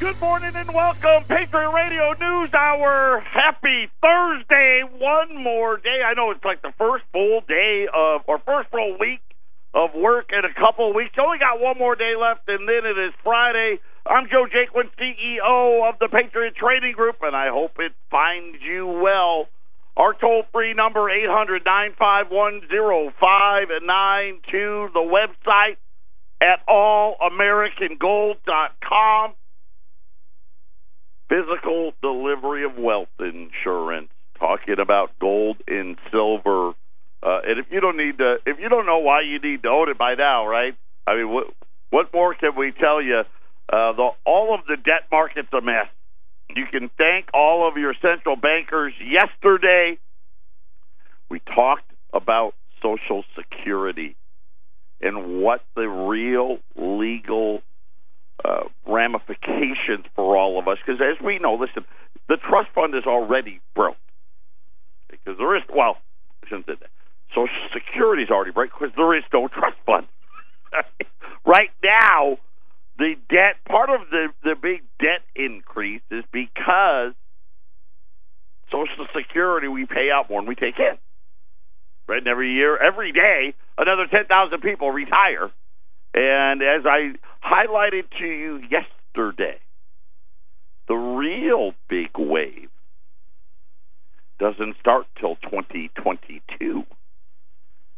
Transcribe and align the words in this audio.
Good 0.00 0.18
morning 0.18 0.56
and 0.56 0.72
welcome, 0.72 1.24
Patriot 1.28 1.70
Radio 1.72 2.14
News 2.18 2.54
Hour. 2.54 3.20
Happy 3.20 3.90
Thursday. 4.00 4.80
One 4.96 5.36
more 5.44 5.76
day. 5.76 6.00
I 6.02 6.14
know 6.14 6.30
it's 6.30 6.42
like 6.42 6.62
the 6.62 6.72
first 6.78 7.04
full 7.12 7.42
day 7.46 7.86
of, 7.92 8.22
or 8.26 8.38
first 8.38 8.70
full 8.70 8.96
week 8.98 9.20
of 9.74 9.90
work 9.94 10.30
in 10.32 10.46
a 10.46 10.54
couple 10.58 10.88
of 10.88 10.96
weeks. 10.96 11.18
Only 11.20 11.36
got 11.36 11.60
one 11.60 11.76
more 11.76 11.96
day 11.96 12.14
left, 12.18 12.48
and 12.48 12.66
then 12.66 12.86
it 12.86 12.96
is 12.96 13.12
Friday. 13.22 13.78
I'm 14.06 14.26
Joe 14.30 14.46
Jaquin, 14.46 14.88
CEO 14.96 15.86
of 15.86 15.98
the 15.98 16.08
Patriot 16.08 16.56
Trading 16.56 16.92
Group, 16.92 17.16
and 17.20 17.36
I 17.36 17.50
hope 17.50 17.78
it 17.78 17.92
finds 18.10 18.62
you 18.62 18.86
well. 18.86 19.48
Our 19.98 20.14
toll 20.14 20.44
free 20.50 20.72
number, 20.72 21.10
800 21.10 21.66
951 21.66 22.62
0592. 23.20 24.88
The 24.94 25.04
website 25.04 25.76
at 26.40 26.66
allamericangold.com 26.66 29.34
physical 31.30 31.92
delivery 32.02 32.64
of 32.64 32.76
wealth 32.76 33.08
insurance, 33.20 34.10
talking 34.38 34.78
about 34.82 35.16
gold 35.20 35.56
and 35.68 35.96
silver. 36.10 36.70
Uh, 37.22 37.40
and 37.46 37.58
if 37.58 37.66
you 37.70 37.80
don't 37.80 37.96
need 37.96 38.18
to, 38.18 38.36
if 38.44 38.58
you 38.58 38.68
don't 38.68 38.86
know 38.86 38.98
why 38.98 39.22
you 39.22 39.38
need 39.38 39.62
to 39.62 39.68
own 39.68 39.88
it 39.88 39.96
by 39.96 40.14
now, 40.14 40.46
right? 40.46 40.74
I 41.06 41.14
mean, 41.14 41.30
what 41.30 41.46
what 41.90 42.12
more 42.12 42.34
can 42.34 42.56
we 42.56 42.72
tell 42.72 43.00
you? 43.00 43.20
Uh, 43.72 43.92
the 43.92 44.10
all 44.26 44.54
of 44.54 44.66
the 44.66 44.76
debt 44.76 45.06
market's 45.10 45.52
a 45.52 45.60
mess. 45.60 45.86
You 46.56 46.66
can 46.70 46.90
thank 46.98 47.26
all 47.32 47.68
of 47.68 47.76
your 47.76 47.94
central 48.02 48.34
bankers. 48.34 48.92
Yesterday, 49.00 49.98
we 51.30 51.40
talked 51.54 51.88
about 52.12 52.54
Social 52.82 53.22
Security 53.36 54.16
and 55.00 55.40
what 55.40 55.60
the 55.76 55.86
real 55.86 56.58
legal 56.76 57.62
uh, 58.44 58.64
ramifications 58.86 60.06
for 60.14 60.36
all 60.36 60.58
of 60.58 60.68
us. 60.68 60.78
Because 60.84 61.00
as 61.00 61.22
we 61.24 61.38
know, 61.38 61.54
listen, 61.54 61.84
the 62.28 62.36
trust 62.36 62.68
fund 62.74 62.94
is 62.94 63.04
already 63.06 63.60
broke. 63.74 63.96
Because 65.10 65.38
there 65.38 65.56
is, 65.56 65.62
well, 65.74 65.98
I 66.44 66.48
shouldn't. 66.48 66.68
Social 67.34 67.68
Security 67.72 68.22
is 68.22 68.30
already 68.30 68.52
broke 68.52 68.70
because 68.78 68.94
there 68.96 69.16
is 69.16 69.24
no 69.32 69.48
trust 69.48 69.76
fund. 69.86 70.06
right 71.46 71.70
now, 71.82 72.38
the 72.98 73.14
debt, 73.28 73.56
part 73.68 73.90
of 73.90 74.08
the, 74.10 74.28
the 74.42 74.54
big 74.60 74.82
debt 74.98 75.22
increase 75.34 76.02
is 76.10 76.24
because 76.32 77.14
Social 78.70 79.06
Security, 79.16 79.68
we 79.68 79.86
pay 79.86 80.10
out 80.12 80.30
more 80.30 80.40
than 80.40 80.48
we 80.48 80.54
take 80.54 80.78
in. 80.78 80.98
Right? 82.06 82.18
And 82.18 82.26
every 82.28 82.52
year, 82.52 82.76
every 82.76 83.12
day, 83.12 83.54
another 83.78 84.06
10,000 84.10 84.60
people 84.60 84.90
retire 84.90 85.50
and 86.14 86.62
as 86.62 86.82
I 86.84 87.14
highlighted 87.42 88.04
to 88.18 88.26
you 88.26 88.60
yesterday, 88.70 89.58
the 90.88 90.94
real 90.94 91.72
big 91.88 92.10
wave 92.16 92.68
doesn't 94.38 94.76
start 94.80 95.06
till 95.20 95.36
2022. 95.36 96.84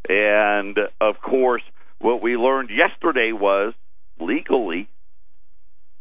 And 0.09 0.77
of 1.01 1.21
course, 1.23 1.63
what 2.01 2.21
we 2.21 2.37
learned 2.37 2.71
yesterday 2.71 3.33
was 3.33 3.75
legally, 4.21 4.89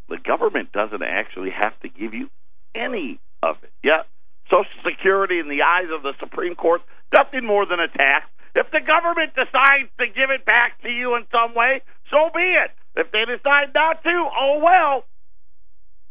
the 0.10 0.18
government 0.18 0.72
doesn't 0.72 1.04
actually 1.04 1.52
have 1.52 1.80
to 1.82 1.90
give 1.90 2.14
you 2.14 2.30
any 2.76 3.20
of 3.44 3.58
it. 3.64 3.72
Yeah, 3.84 4.04
Social 4.50 4.82
Security 4.84 5.40
in 5.40 5.48
the 5.48 5.62
eyes 5.62 5.88
of 5.96 6.04
the 6.04 6.14
Supreme 6.20 6.56
Court, 6.56 6.82
nothing 7.14 7.46
more 7.46 7.66
than 7.66 7.80
a 7.80 7.88
tax. 7.88 8.26
If 8.54 8.68
the 8.72 8.82
government 8.82 9.32
decides 9.34 9.88
to 10.00 10.08
give 10.08 10.30
it 10.30 10.44
back 10.44 10.82
to 10.82 10.90
you 10.90 11.16
in 11.16 11.24
some 11.32 11.56
way, 11.56 11.82
so 12.10 12.30
be 12.36 12.42
it. 12.60 12.72
If 12.96 13.12
they 13.12 13.26
decide 13.26 13.74
not 13.74 14.04
to, 14.04 14.30
oh 14.40 14.62
well. 14.64 15.04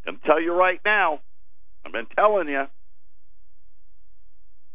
I'm 0.07 0.19
tell 0.25 0.41
you 0.41 0.55
right 0.55 0.81
now, 0.85 1.21
I've 1.85 1.93
been 1.93 2.07
telling 2.17 2.49
you, 2.49 2.65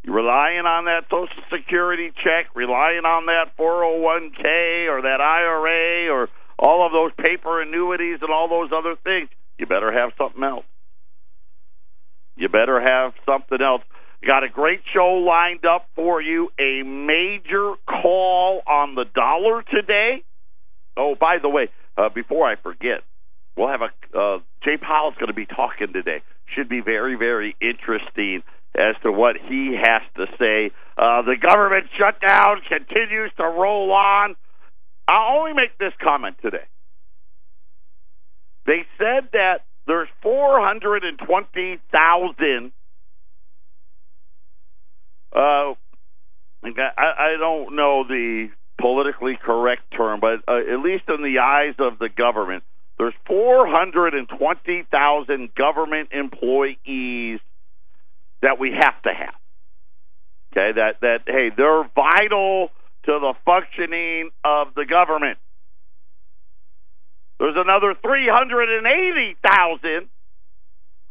you're 0.03 0.15
relying 0.15 0.65
on 0.65 0.85
that 0.85 1.05
Social 1.09 1.43
Security 1.51 2.11
check, 2.23 2.53
relying 2.53 3.05
on 3.05 3.25
that 3.25 3.57
401k 3.59 4.87
or 4.87 5.01
that 5.01 5.19
IRA 5.19 6.13
or 6.13 6.29
all 6.59 6.85
of 6.85 6.91
those 6.91 7.11
paper 7.17 7.61
annuities 7.61 8.19
and 8.21 8.29
all 8.31 8.47
those 8.47 8.69
other 8.71 8.95
things. 9.03 9.29
You 9.57 9.65
better 9.65 9.91
have 9.91 10.11
something 10.17 10.43
else. 10.43 10.65
You 12.35 12.49
better 12.49 12.79
have 12.79 13.13
something 13.25 13.59
else. 13.61 13.81
Got 14.25 14.43
a 14.43 14.49
great 14.49 14.81
show 14.93 15.25
lined 15.27 15.65
up 15.65 15.87
for 15.95 16.21
you. 16.21 16.49
A 16.59 16.83
major 16.83 17.73
call 17.87 18.61
on 18.67 18.95
the 18.95 19.05
dollar 19.13 19.63
today. 19.63 20.23
Oh, 20.97 21.15
by 21.19 21.37
the 21.41 21.49
way, 21.49 21.69
uh, 21.97 22.09
before 22.09 22.49
I 22.49 22.55
forget, 22.55 23.03
we'll 23.57 23.69
have 23.69 23.81
a 23.81 23.91
uh, 24.17 24.39
Jay 24.63 24.77
Powell's 24.77 25.15
going 25.15 25.27
to 25.27 25.33
be 25.33 25.45
talking 25.45 25.91
today. 25.93 26.21
Should 26.55 26.69
be 26.69 26.81
very, 26.81 27.15
very 27.15 27.55
interesting 27.61 28.43
as 28.77 28.95
to 29.03 29.11
what 29.11 29.35
he 29.37 29.75
has 29.81 30.01
to 30.17 30.25
say. 30.37 30.71
Uh, 30.97 31.21
the 31.23 31.37
government 31.41 31.87
shutdown 31.97 32.61
continues 32.67 33.31
to 33.37 33.43
roll 33.43 33.91
on. 33.91 34.35
I'll 35.07 35.39
only 35.39 35.53
make 35.53 35.77
this 35.77 35.93
comment 36.05 36.35
today. 36.41 36.65
They 38.65 38.85
said 38.97 39.29
that 39.33 39.61
there's 39.87 40.09
420,000 40.23 42.71
uh, 45.35 45.73
I, 46.63 46.69
I 46.97 47.35
don't 47.37 47.75
know 47.75 48.05
the 48.07 48.47
politically 48.79 49.37
correct 49.41 49.83
term, 49.95 50.19
but 50.19 50.41
uh, 50.47 50.57
at 50.57 50.79
least 50.79 51.03
in 51.07 51.23
the 51.23 51.39
eyes 51.39 51.75
of 51.79 51.97
the 51.99 52.09
government, 52.09 52.63
there's 52.97 53.13
420,000 53.27 55.55
government 55.55 56.09
employees 56.11 57.39
that 58.41 58.59
we 58.59 58.73
have 58.77 59.01
to 59.03 59.13
have. 59.13 59.35
Okay, 60.51 60.71
that 60.75 60.99
that 61.01 61.19
hey, 61.27 61.51
they're 61.55 61.83
vital 61.95 62.71
to 63.05 63.19
the 63.19 63.33
functioning 63.43 64.29
of 64.43 64.73
the 64.75 64.85
government. 64.85 65.37
There's 67.39 67.55
another 67.57 67.95
380,000 68.01 70.09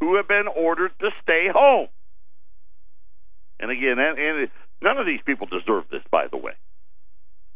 who 0.00 0.16
have 0.16 0.26
been 0.26 0.48
ordered 0.48 0.90
to 1.00 1.10
stay 1.22 1.48
home. 1.52 1.88
And 3.60 3.70
again, 3.70 3.98
and, 3.98 4.18
and 4.18 4.48
none 4.82 4.98
of 4.98 5.06
these 5.06 5.20
people 5.26 5.46
deserve 5.46 5.84
this, 5.90 6.02
by 6.10 6.26
the 6.30 6.38
way. 6.38 6.54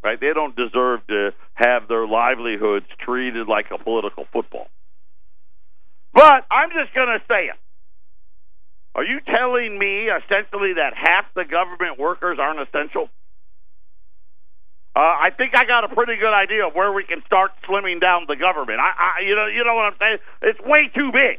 Right? 0.03 0.19
They 0.21 0.33
don't 0.33 0.55
deserve 0.55 1.07
to 1.09 1.35
have 1.55 1.89
their 1.89 2.07
livelihoods 2.07 2.87
treated 3.01 3.49
like 3.49 3.67
a 3.73 3.83
political 3.83 4.27
football. 4.33 4.69
But 6.15 6.47
I'm 6.51 6.71
just 6.71 6.95
going 6.95 7.09
to 7.09 7.21
say 7.27 7.51
it. 7.51 7.59
Are 8.95 9.05
you 9.05 9.21
telling 9.27 9.79
me 9.79 10.07
essentially 10.07 10.75
that 10.75 10.95
half 10.95 11.27
the 11.35 11.45
government 11.45 11.99
workers 11.99 12.39
aren't 12.41 12.61
essential? 12.67 13.11
Uh, 14.97 15.01
I 15.01 15.31
think 15.37 15.53
I 15.55 15.65
got 15.65 15.85
a 15.85 15.95
pretty 15.95 16.17
good 16.17 16.35
idea 16.35 16.67
of 16.67 16.75
where 16.75 16.93
we 16.93 17.05
can 17.05 17.23
start 17.27 17.53
slimming 17.69 18.01
down 18.01 18.25
the 18.27 18.35
government. 18.35 18.81
I, 18.81 19.19
I, 19.19 19.21
you 19.23 19.37
know, 19.37 19.47
you 19.47 19.63
know 19.63 19.75
what 19.75 19.93
I'm 19.93 19.99
saying? 20.01 20.19
It's 20.43 20.59
way 20.61 20.91
too 20.95 21.13
big. 21.13 21.39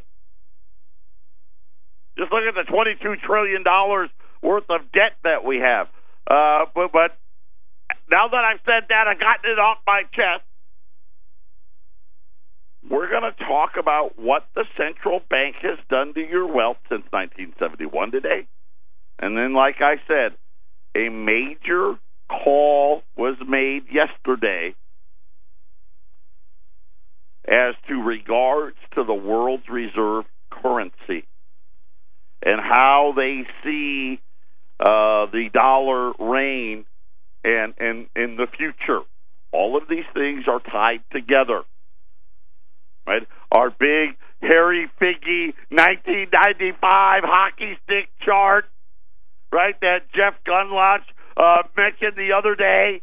Just 2.17 2.31
look 2.31 2.43
at 2.47 2.55
the 2.55 2.69
twenty-two 2.71 3.15
trillion 3.25 3.63
dollars 3.63 4.09
worth 4.41 4.69
of 4.69 4.91
debt 4.93 5.15
that 5.23 5.43
we 5.43 5.57
have. 5.59 5.87
Uh, 6.29 6.65
but, 6.75 6.91
but 6.93 7.17
now 8.11 8.27
that 8.27 8.43
I've 8.43 8.59
said 8.65 8.87
that, 8.89 9.07
I've 9.07 9.19
gotten 9.19 9.51
it 9.51 9.59
off 9.59 9.77
my 9.85 10.03
chest. 10.13 10.43
We're 12.89 13.09
going 13.09 13.23
to 13.23 13.43
talk 13.45 13.71
about 13.77 14.17
what 14.17 14.45
the 14.55 14.65
central 14.77 15.21
bank 15.29 15.57
has 15.61 15.77
done 15.89 16.13
to 16.13 16.21
your 16.21 16.47
wealth 16.47 16.77
since 16.89 17.03
1971 17.11 18.11
today. 18.11 18.47
And 19.19 19.37
then, 19.37 19.53
like 19.53 19.81
I 19.81 19.95
said, 20.07 20.37
a 20.95 21.09
major 21.09 21.95
call 22.29 23.03
was 23.17 23.35
made 23.47 23.83
yesterday 23.91 24.75
as 27.47 27.75
to 27.87 27.95
regards 28.01 28.77
to 28.95 29.03
the 29.03 29.13
world's 29.13 29.67
reserve 29.69 30.25
currency 30.49 31.25
and 32.43 32.61
how 32.61 33.13
they 33.15 33.45
see 33.63 34.19
uh, 34.79 35.25
the 35.31 35.49
dollar 35.51 36.13
reign 36.19 36.85
and 37.43 37.73
and 37.77 38.07
in 38.15 38.35
the 38.35 38.47
future. 38.57 39.01
All 39.51 39.77
of 39.77 39.87
these 39.89 40.05
things 40.13 40.45
are 40.47 40.59
tied 40.59 41.01
together. 41.11 41.61
Right? 43.07 43.27
Our 43.51 43.71
big 43.71 44.17
hairy 44.41 44.89
figgy 45.01 45.53
1995 45.69 47.23
hockey 47.25 47.77
stick 47.83 48.09
chart, 48.23 48.65
right? 49.51 49.75
That 49.81 50.01
Jeff 50.13 50.35
Gundlach 50.47 51.01
uh, 51.35 51.63
mentioned 51.75 52.13
the 52.15 52.33
other 52.37 52.55
day. 52.55 53.01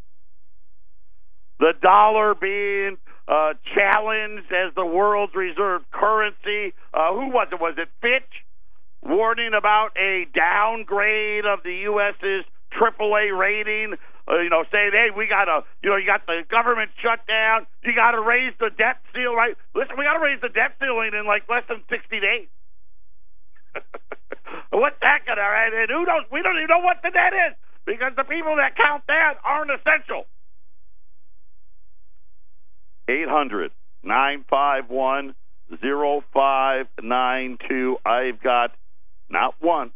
The 1.59 1.73
dollar 1.83 2.35
being 2.35 2.99
uh, 3.27 3.55
challenged 3.75 4.53
as 4.53 4.73
the 4.77 4.87
world's 4.87 5.35
reserve 5.35 5.83
currency. 5.91 6.75
Uh, 6.95 7.13
who 7.13 7.31
was 7.31 7.49
it? 7.51 7.61
Was 7.61 7.75
it 7.77 7.89
Fitch? 8.01 8.47
warning 9.09 9.53
about 9.57 9.91
a 9.97 10.27
downgrade 10.35 11.45
of 11.47 11.63
the 11.63 11.75
U.S.'s 11.85 12.45
AAA 12.73 13.37
rating, 13.37 13.95
uh, 14.29 14.41
you 14.43 14.51
know, 14.51 14.65
saying, 14.73 14.91
hey, 14.93 15.09
we 15.15 15.27
got 15.27 15.47
to, 15.47 15.63
you 15.83 15.91
know, 15.91 15.97
you 15.97 16.07
got 16.07 16.27
the 16.27 16.43
government 16.51 16.91
shut 17.03 17.27
down. 17.27 17.67
You 17.85 17.95
got 17.95 18.13
to 18.13 18.21
raise 18.21 18.53
the 18.59 18.71
debt 18.75 18.99
ceiling, 19.15 19.37
right? 19.37 19.55
Listen, 19.75 19.95
we 19.97 20.05
got 20.05 20.15
to 20.19 20.25
raise 20.25 20.41
the 20.43 20.51
debt 20.51 20.75
ceiling 20.81 21.13
in 21.15 21.27
like 21.27 21.45
less 21.49 21.63
than 21.69 21.83
60 21.89 22.21
days. 22.21 22.49
What's 24.71 24.99
that 25.01 25.25
going 25.27 25.39
to? 25.39 25.43
And 25.43 25.91
who 25.91 26.05
knows? 26.05 26.25
We 26.33 26.43
don't 26.43 26.57
even 26.59 26.69
know 26.69 26.83
what 26.83 26.99
the 27.03 27.11
debt 27.11 27.33
is 27.33 27.55
because 27.87 28.13
the 28.17 28.25
people 28.25 28.57
that 28.57 28.77
count 28.77 29.05
that 29.09 29.35
aren't 29.45 29.71
essential. 29.71 30.27
800 33.09 33.71
951 34.03 35.35
0592. 36.33 37.97
I've 38.05 38.43
got 38.43 38.73
not 39.29 39.55
one, 39.61 39.93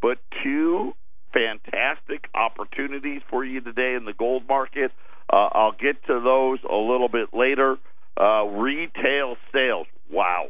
but 0.00 0.18
two 0.42 0.94
fantastic 1.32 2.28
opportunities 2.34 3.22
for 3.30 3.44
you 3.44 3.60
today 3.60 3.94
in 3.94 4.04
the 4.04 4.12
gold 4.12 4.46
market. 4.48 4.92
Uh, 5.32 5.48
I'll 5.52 5.72
get 5.72 6.02
to 6.06 6.20
those 6.20 6.58
a 6.68 6.74
little 6.74 7.08
bit 7.08 7.28
later. 7.32 7.78
Uh, 8.20 8.44
retail 8.44 9.36
sales. 9.52 9.86
Wow. 10.10 10.48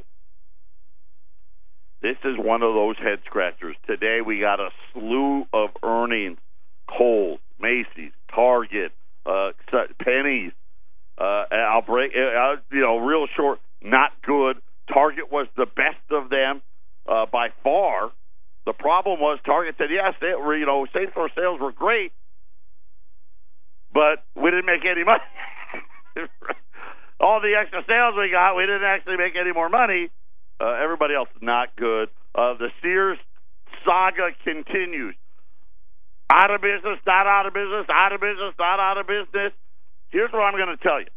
This 2.03 2.17
is 2.25 2.37
one 2.37 2.63
of 2.63 2.75
those 2.75 2.97
head 2.99 3.21
scratchers. 3.25 3.77
Today 3.87 4.19
we 4.27 4.41
got 4.41 4.59
a 4.59 4.71
slew 4.93 5.47
of 5.53 5.71
earnings. 5.85 6.39
Kohl's, 6.89 7.39
Macy's, 7.61 8.13
Target, 8.35 8.93
uh, 9.25 9.51
Penney's. 10.03 10.53
Uh, 11.17 11.45
I'll 11.53 11.83
break, 11.83 12.13
uh, 12.13 12.57
you 12.73 12.81
know, 12.81 12.99
real 12.99 13.27
short, 13.37 13.61
not 13.81 14.11
good. 14.27 14.57
Target 14.93 15.31
was 15.31 15.47
the 15.57 15.67
best 15.67 16.03
of 16.11 16.29
them 16.29 16.61
uh, 17.09 17.27
by 17.31 17.49
far. 17.63 18.11
The 18.65 18.73
problem 18.73 19.19
was 19.19 19.39
Target 19.45 19.75
said, 19.79 19.89
yes, 19.91 20.15
they 20.21 20.35
were, 20.35 20.57
you 20.57 20.67
know, 20.67 20.87
same 20.95 21.11
store 21.11 21.31
sales 21.35 21.61
were 21.61 21.73
great, 21.73 22.13
but 23.93 24.23
we 24.37 24.51
didn't 24.51 24.67
make 24.67 24.85
any 24.85 25.05
money. 25.05 25.27
All 27.21 27.41
the 27.41 27.55
extra 27.59 27.83
sales 27.87 28.15
we 28.17 28.31
got, 28.31 28.57
we 28.57 28.67
didn't 28.67 28.85
actually 28.85 29.17
make 29.17 29.35
any 29.35 29.53
more 29.53 29.69
money. 29.69 30.11
Uh, 30.61 30.79
everybody 30.83 31.15
else 31.15 31.29
is 31.35 31.43
not 31.43 31.75
good. 31.77 32.09
Uh, 32.35 32.55
the 32.55 32.71
Sears 32.83 33.19
saga 33.85 34.31
continues. 34.45 35.15
Out 36.31 36.51
of 36.51 36.63
business, 36.63 36.99
not 37.07 37.27
out 37.27 37.47
of 37.47 37.53
business, 37.53 37.87
out 37.91 38.13
of 38.13 38.21
business, 38.21 38.55
not 38.59 38.81
out 38.81 38.99
of 38.99 39.07
business. 39.07 39.53
Here's 40.09 40.33
what 40.33 40.41
I'm 40.41 40.57
going 40.57 40.77
to 40.77 40.83
tell 40.83 41.01
you. 41.01 41.11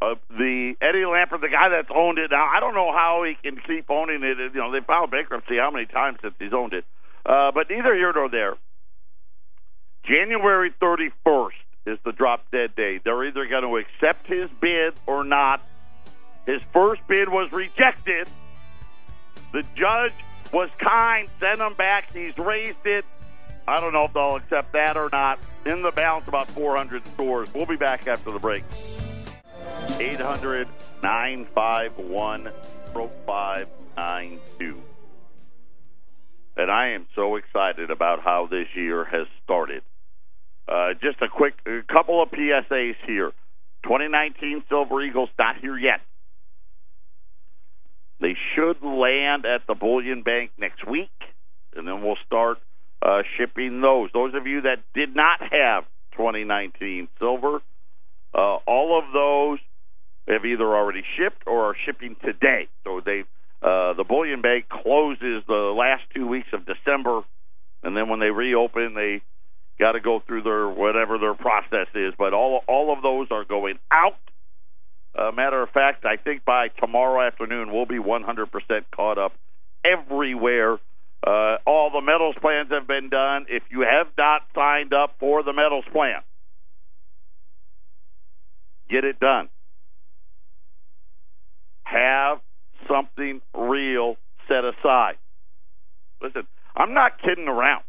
Uh, 0.00 0.14
the 0.30 0.74
Eddie 0.80 1.02
Lampert, 1.02 1.40
the 1.40 1.48
guy 1.48 1.68
that's 1.70 1.90
owned 1.92 2.18
it 2.18 2.30
now, 2.30 2.46
I 2.46 2.60
don't 2.60 2.74
know 2.74 2.92
how 2.92 3.24
he 3.26 3.34
can 3.34 3.60
keep 3.66 3.90
owning 3.90 4.22
it. 4.22 4.38
You 4.38 4.60
know, 4.60 4.70
they 4.70 4.80
filed 4.80 5.10
bankruptcy 5.10 5.56
how 5.58 5.72
many 5.72 5.86
times 5.86 6.18
since 6.22 6.34
he's 6.38 6.52
owned 6.52 6.72
it. 6.72 6.84
Uh, 7.26 7.50
but 7.52 7.68
neither 7.68 7.94
here 7.94 8.12
nor 8.14 8.28
there. 8.28 8.54
January 10.04 10.72
31st 10.80 11.50
is 11.86 11.98
the 12.04 12.12
drop 12.12 12.44
dead 12.52 12.76
day. 12.76 13.00
They're 13.02 13.24
either 13.24 13.46
going 13.46 13.64
to 13.64 13.76
accept 13.76 14.26
his 14.26 14.48
bid 14.60 14.94
or 15.06 15.24
not. 15.24 15.60
His 16.46 16.60
first 16.72 17.02
bid 17.08 17.28
was 17.28 17.50
rejected. 17.52 18.28
The 19.52 19.64
judge 19.74 20.14
was 20.52 20.70
kind, 20.78 21.28
sent 21.40 21.60
him 21.60 21.74
back. 21.74 22.12
He's 22.12 22.36
raised 22.38 22.86
it. 22.86 23.04
I 23.66 23.80
don't 23.80 23.92
know 23.92 24.04
if 24.04 24.14
they'll 24.14 24.36
accept 24.36 24.72
that 24.72 24.96
or 24.96 25.10
not. 25.12 25.38
In 25.66 25.82
the 25.82 25.90
balance, 25.90 26.26
about 26.26 26.48
400 26.52 27.06
stores. 27.08 27.52
We'll 27.52 27.66
be 27.66 27.76
back 27.76 28.06
after 28.06 28.30
the 28.30 28.38
break. 28.38 28.64
800 30.00 30.68
951 31.02 32.50
0592. 32.92 34.82
And 36.56 36.70
I 36.70 36.88
am 36.88 37.06
so 37.14 37.36
excited 37.36 37.90
about 37.90 38.20
how 38.20 38.48
this 38.50 38.66
year 38.74 39.04
has 39.04 39.26
started. 39.44 39.82
Uh, 40.66 40.94
just 41.00 41.22
a 41.22 41.28
quick 41.28 41.54
a 41.66 41.80
couple 41.90 42.22
of 42.22 42.30
PSAs 42.30 42.96
here. 43.06 43.32
2019 43.84 44.64
Silver 44.68 45.02
Eagles 45.02 45.30
not 45.38 45.56
here 45.60 45.78
yet. 45.78 46.00
They 48.20 48.36
should 48.54 48.82
land 48.82 49.46
at 49.46 49.66
the 49.68 49.74
Bullion 49.74 50.22
Bank 50.22 50.50
next 50.58 50.86
week, 50.86 51.10
and 51.76 51.86
then 51.86 52.02
we'll 52.02 52.18
start 52.26 52.58
uh, 53.00 53.22
shipping 53.36 53.80
those. 53.80 54.10
Those 54.12 54.34
of 54.34 54.46
you 54.46 54.62
that 54.62 54.78
did 54.94 55.14
not 55.14 55.40
have 55.40 55.84
2019 56.16 57.08
silver, 57.18 57.60
uh, 58.34 58.56
all 58.66 58.98
of 58.98 59.12
those 59.12 59.60
have 60.28 60.44
either 60.44 60.64
already 60.64 61.02
shipped 61.16 61.42
or 61.46 61.70
are 61.70 61.76
shipping 61.86 62.16
today. 62.24 62.68
So 62.84 63.00
they 63.04 63.24
uh, 63.60 63.94
the 63.94 64.04
bullion 64.04 64.40
bank 64.40 64.68
closes 64.68 65.42
the 65.48 65.74
last 65.76 66.02
two 66.14 66.26
weeks 66.26 66.48
of 66.52 66.64
December, 66.64 67.22
and 67.82 67.96
then 67.96 68.08
when 68.08 68.20
they 68.20 68.30
reopen, 68.30 68.94
they 68.94 69.20
got 69.80 69.92
to 69.92 70.00
go 70.00 70.22
through 70.26 70.42
their 70.42 70.68
whatever 70.68 71.18
their 71.18 71.34
process 71.34 71.88
is. 71.94 72.14
But 72.16 72.34
all 72.34 72.62
all 72.68 72.92
of 72.92 73.02
those 73.02 73.28
are 73.30 73.44
going 73.44 73.78
out. 73.90 74.18
Uh, 75.18 75.32
matter 75.32 75.60
of 75.62 75.70
fact, 75.70 76.04
I 76.04 76.16
think 76.16 76.44
by 76.44 76.68
tomorrow 76.78 77.26
afternoon 77.26 77.72
we'll 77.72 77.86
be 77.86 77.98
100% 77.98 78.46
caught 78.94 79.18
up 79.18 79.32
everywhere. 79.84 80.74
Uh, 81.26 81.56
all 81.66 81.90
the 81.90 82.02
metals 82.02 82.36
plans 82.40 82.68
have 82.70 82.86
been 82.86 83.08
done. 83.08 83.46
If 83.48 83.64
you 83.70 83.80
have 83.80 84.06
not 84.16 84.42
signed 84.54 84.92
up 84.92 85.16
for 85.18 85.42
the 85.42 85.52
metals 85.52 85.86
plan, 85.90 86.20
get 88.88 89.02
it 89.02 89.18
done 89.18 89.48
have 91.90 92.38
something 92.88 93.40
real 93.54 94.16
set 94.46 94.64
aside. 94.64 95.16
Listen, 96.22 96.46
I'm 96.76 96.94
not 96.94 97.20
kidding 97.20 97.48
around. 97.48 97.82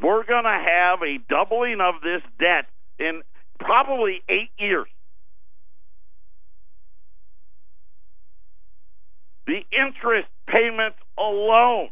We're 0.00 0.24
going 0.24 0.44
to 0.44 0.50
have 0.50 1.00
a 1.02 1.18
doubling 1.28 1.78
of 1.80 2.02
this 2.02 2.22
debt 2.38 2.66
in 2.98 3.22
probably 3.58 4.22
eight 4.28 4.50
years. 4.58 4.86
The 9.46 9.60
interest 9.72 10.28
payments 10.48 10.98
alone 11.18 11.88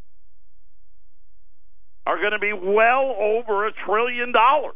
are 2.06 2.18
going 2.18 2.32
to 2.32 2.38
be 2.38 2.52
well 2.52 3.14
over 3.18 3.66
a 3.66 3.72
trillion 3.86 4.32
dollars. 4.32 4.74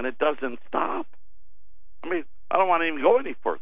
And 0.00 0.06
it 0.06 0.18
doesn't 0.18 0.58
stop. 0.66 1.06
I 2.02 2.08
mean, 2.08 2.24
I 2.50 2.56
don't 2.56 2.68
want 2.68 2.80
to 2.80 2.88
even 2.88 3.02
go 3.02 3.18
any 3.18 3.36
further. 3.44 3.60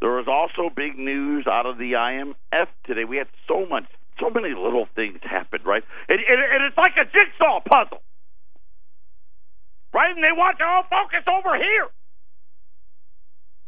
There 0.00 0.10
was 0.10 0.26
also 0.26 0.74
big 0.74 0.98
news 0.98 1.46
out 1.46 1.66
of 1.66 1.78
the 1.78 1.92
IMF 1.92 2.66
today. 2.84 3.04
We 3.04 3.16
had 3.16 3.28
so 3.46 3.64
much, 3.64 3.84
so 4.18 4.28
many 4.28 4.58
little 4.58 4.88
things 4.96 5.20
happen, 5.22 5.60
right? 5.64 5.84
And, 6.08 6.18
and, 6.18 6.40
and 6.42 6.64
it's 6.66 6.76
like 6.76 6.98
a 6.98 7.04
jigsaw 7.04 7.60
puzzle, 7.62 8.02
right? 9.94 10.10
And 10.10 10.18
they 10.18 10.34
want 10.34 10.58
to 10.58 10.64
all 10.64 10.82
focus 10.90 11.22
over 11.30 11.54
here. 11.54 11.86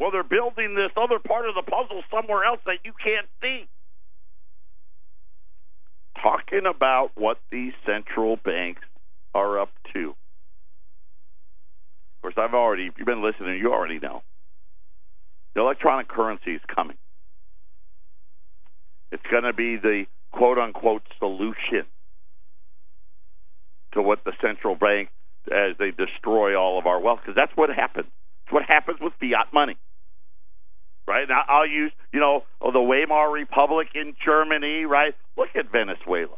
Well, 0.00 0.10
they're 0.10 0.24
building 0.26 0.74
this 0.74 0.90
other 0.96 1.20
part 1.20 1.48
of 1.48 1.54
the 1.54 1.62
puzzle 1.62 2.02
somewhere 2.10 2.42
else 2.42 2.60
that 2.66 2.82
you 2.84 2.92
can't 2.92 3.28
see. 3.40 3.68
Talking 6.20 6.66
about 6.66 7.12
what 7.14 7.38
these 7.52 7.72
central 7.86 8.34
banks 8.34 8.82
are 9.34 9.60
up 9.60 9.70
to. 9.94 10.10
Of 10.10 10.14
course, 12.22 12.34
I've 12.36 12.54
already, 12.54 12.86
if 12.86 12.94
you've 12.98 13.06
been 13.06 13.22
listening, 13.22 13.58
you 13.58 13.72
already 13.72 13.98
know. 13.98 14.22
The 15.54 15.60
electronic 15.60 16.08
currency 16.08 16.52
is 16.52 16.60
coming. 16.74 16.96
It's 19.10 19.22
going 19.30 19.44
to 19.44 19.52
be 19.52 19.76
the 19.76 20.04
quote 20.32 20.58
unquote 20.58 21.02
solution 21.18 21.86
to 23.92 24.02
what 24.02 24.24
the 24.24 24.32
central 24.42 24.74
bank, 24.74 25.08
as 25.46 25.76
they 25.78 25.90
destroy 25.90 26.58
all 26.58 26.78
of 26.78 26.86
our 26.86 27.00
wealth, 27.00 27.20
because 27.22 27.36
that's 27.36 27.52
what 27.54 27.70
happens. 27.70 28.08
It's 28.44 28.52
what 28.52 28.64
happens 28.64 28.98
with 29.00 29.12
fiat 29.20 29.52
money. 29.52 29.76
Right? 31.06 31.26
Now, 31.26 31.42
I'll 31.48 31.66
use, 31.66 31.90
you 32.12 32.20
know, 32.20 32.44
oh, 32.60 32.70
the 32.70 32.82
Weimar 32.82 33.32
Republic 33.32 33.88
in 33.94 34.14
Germany, 34.22 34.84
right? 34.84 35.14
Look 35.38 35.48
at 35.56 35.72
Venezuela. 35.72 36.36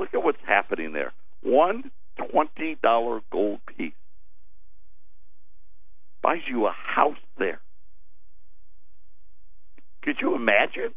Look 0.00 0.14
at 0.14 0.24
what's 0.24 0.38
happening 0.46 0.94
there. 0.94 1.12
One 1.42 1.90
twenty 2.16 2.78
dollar 2.82 3.20
gold 3.30 3.60
piece 3.76 3.92
buys 6.22 6.40
you 6.48 6.66
a 6.66 6.72
house 6.72 7.20
there. 7.38 7.60
Could 10.02 10.16
you 10.22 10.34
imagine 10.34 10.94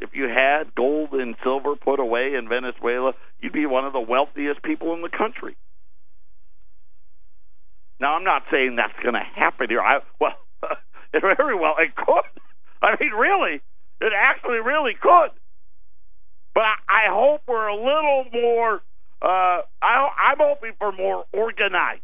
if 0.00 0.10
you 0.14 0.24
had 0.24 0.74
gold 0.74 1.10
and 1.12 1.36
silver 1.44 1.76
put 1.76 2.00
away 2.00 2.32
in 2.34 2.48
Venezuela? 2.48 3.12
You'd 3.40 3.52
be 3.52 3.66
one 3.66 3.84
of 3.84 3.92
the 3.92 4.00
wealthiest 4.00 4.62
people 4.62 4.94
in 4.94 5.02
the 5.02 5.10
country. 5.10 5.54
Now, 8.00 8.16
I'm 8.16 8.24
not 8.24 8.42
saying 8.50 8.76
that's 8.76 8.98
going 9.02 9.14
to 9.14 9.22
happen 9.36 9.68
here. 9.68 9.82
I 9.82 10.00
well, 10.18 10.36
very 11.12 11.54
well 11.54 11.74
it 11.78 11.94
could. 11.94 12.24
I 12.80 12.96
mean, 12.98 13.12
really, 13.12 13.60
it 14.00 14.12
actually 14.16 14.60
really 14.64 14.94
could. 14.98 15.30
But 16.54 16.62
I, 16.64 16.76
I 16.88 17.04
hope 17.10 17.42
we're 17.48 17.68
a 17.68 17.76
little 17.76 18.26
more. 18.32 18.74
Uh, 19.22 19.62
I, 19.82 20.08
I'm 20.32 20.38
hoping 20.40 20.72
for 20.78 20.92
more 20.92 21.24
organized. 21.32 22.00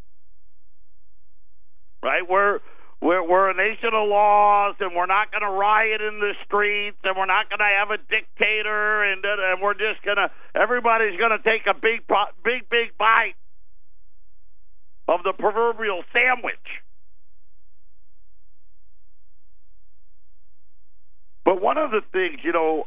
right? 2.03 2.23
We're 2.29 2.61
we're, 3.01 3.23
we're 3.29 3.51
a 3.51 3.55
nation 3.55 3.91
of 3.95 4.09
laws, 4.09 4.75
and 4.81 4.91
we're 4.97 5.07
not 5.07 5.31
going 5.31 5.43
to 5.43 5.51
riot 5.51 6.01
in 6.03 6.19
the 6.19 6.35
streets, 6.47 6.99
and 7.05 7.17
we're 7.17 7.31
not 7.31 7.49
going 7.49 7.61
to 7.61 7.73
have 7.79 7.91
a 7.93 7.99
dictator, 8.11 9.05
and 9.05 9.25
and 9.25 9.63
we're 9.63 9.75
just 9.75 10.03
going 10.05 10.19
to 10.19 10.31
everybody's 10.55 11.19
going 11.19 11.31
to 11.31 11.43
take 11.45 11.67
a 11.71 11.75
big 11.75 12.03
big 12.45 12.69
big 12.71 12.99
bite 12.99 13.37
of 15.09 15.21
the 15.25 15.33
proverbial 15.39 16.03
sandwich. 16.13 16.57
But 21.45 21.63
one 21.63 21.79
of 21.79 21.91
the 21.93 22.03
things, 22.13 22.41
you 22.45 22.53
know, 22.53 22.85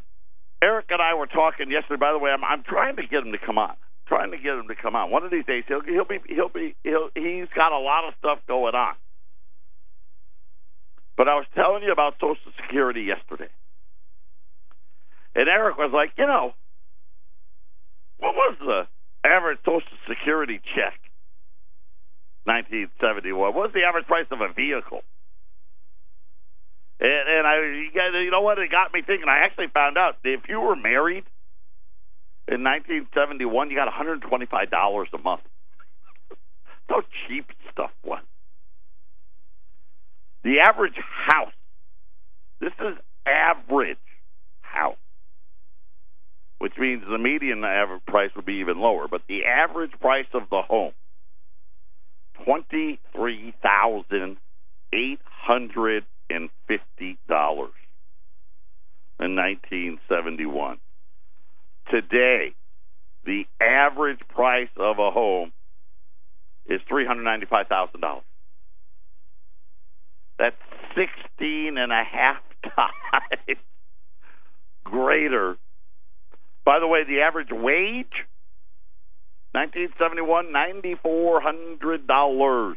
Eric 0.61 0.85
and 0.89 1.01
I 1.01 1.15
were 1.15 1.27
talking 1.27 1.71
yesterday. 1.71 1.99
By 1.99 2.11
the 2.11 2.19
way, 2.19 2.31
I'm, 2.31 2.43
I'm 2.43 2.63
trying 2.63 2.95
to 2.97 3.03
get 3.03 3.25
him 3.25 3.31
to 3.31 3.39
come 3.39 3.57
on. 3.57 3.75
Trying 4.07 4.31
to 4.31 4.37
get 4.37 4.53
him 4.53 4.67
to 4.67 4.75
come 4.75 4.95
on. 4.95 5.09
One 5.09 5.23
of 5.23 5.31
these 5.31 5.45
days, 5.45 5.63
he'll 5.67 5.81
he'll 5.81 6.05
be 6.05 6.19
he'll 6.27 6.49
be 6.49 6.75
he'll 6.83 7.09
he's 7.15 7.47
got 7.55 7.71
a 7.71 7.79
lot 7.79 8.07
of 8.07 8.13
stuff 8.19 8.39
going 8.47 8.75
on. 8.75 8.93
But 11.17 11.27
I 11.27 11.35
was 11.35 11.45
telling 11.55 11.83
you 11.83 11.91
about 11.91 12.15
Social 12.19 12.51
Security 12.61 13.03
yesterday, 13.03 13.49
and 15.35 15.47
Eric 15.47 15.77
was 15.77 15.91
like, 15.93 16.11
you 16.17 16.25
know, 16.27 16.53
what 18.17 18.35
was 18.35 18.57
the 18.59 18.87
average 19.27 19.59
Social 19.65 19.97
Security 20.07 20.59
check? 20.75 20.99
1971. 22.45 23.53
What 23.53 23.53
was 23.53 23.71
the 23.73 23.83
average 23.83 24.07
price 24.07 24.25
of 24.31 24.41
a 24.41 24.51
vehicle? 24.53 25.01
And, 27.01 27.29
and 27.29 27.47
I, 27.47 27.55
you 28.21 28.31
know 28.31 28.41
what? 28.41 28.59
It 28.59 28.69
got 28.71 28.93
me 28.93 29.01
thinking. 29.05 29.27
I 29.27 29.39
actually 29.43 29.67
found 29.73 29.97
out 29.97 30.17
if 30.23 30.41
you 30.47 30.61
were 30.61 30.75
married 30.75 31.23
in 32.47 32.63
1971, 32.63 33.71
you 33.71 33.75
got 33.75 33.85
125 33.85 34.69
dollars 34.69 35.09
a 35.13 35.17
month. 35.17 35.41
How 36.87 37.01
cheap 37.27 37.45
stuff 37.71 37.91
was. 38.03 38.21
The 40.43 40.59
average 40.59 40.95
house. 41.27 41.53
This 42.59 42.73
is 42.79 42.97
average 43.25 43.97
house, 44.61 44.97
which 46.59 46.73
means 46.77 47.03
the 47.09 47.17
median 47.17 47.63
average 47.63 48.05
price 48.05 48.29
would 48.35 48.45
be 48.45 48.55
even 48.55 48.77
lower. 48.79 49.07
But 49.07 49.21
the 49.27 49.45
average 49.45 49.91
price 49.99 50.27
of 50.33 50.43
the 50.51 50.61
home 50.61 50.93
twenty 52.43 52.99
three 53.15 53.53
thousand 53.63 54.37
eight 54.93 55.19
hundred 55.25 56.03
and 56.31 56.49
fifty 56.67 57.17
dollars 57.27 57.73
in 59.19 59.35
nineteen 59.35 59.99
seventy 60.09 60.45
one. 60.45 60.77
Today, 61.89 62.53
the 63.25 63.43
average 63.59 64.19
price 64.29 64.69
of 64.77 64.99
a 64.99 65.11
home 65.11 65.51
is 66.65 66.81
three 66.87 67.05
hundred 67.05 67.23
ninety 67.23 67.45
five 67.45 67.67
thousand 67.67 68.01
dollars. 68.01 68.23
That's 70.39 70.55
sixteen 70.95 71.77
and 71.77 71.91
a 71.91 72.03
half 72.03 72.41
times 72.75 73.59
greater. 74.83 75.57
By 76.65 76.79
the 76.79 76.87
way, 76.87 77.03
the 77.03 77.21
average 77.21 77.51
wage 77.51 78.25
1971, 79.53 80.53
$9,400. 81.03 82.75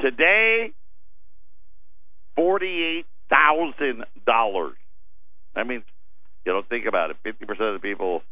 Today, 0.00 0.72
$48,000. 2.38 4.72
That 5.54 5.66
means, 5.66 5.84
you 6.46 6.52
know, 6.52 6.62
think 6.68 6.86
about 6.86 7.10
it. 7.10 7.16
50% 7.24 7.50
of 7.50 7.74
the 7.74 7.80
people 7.80 8.22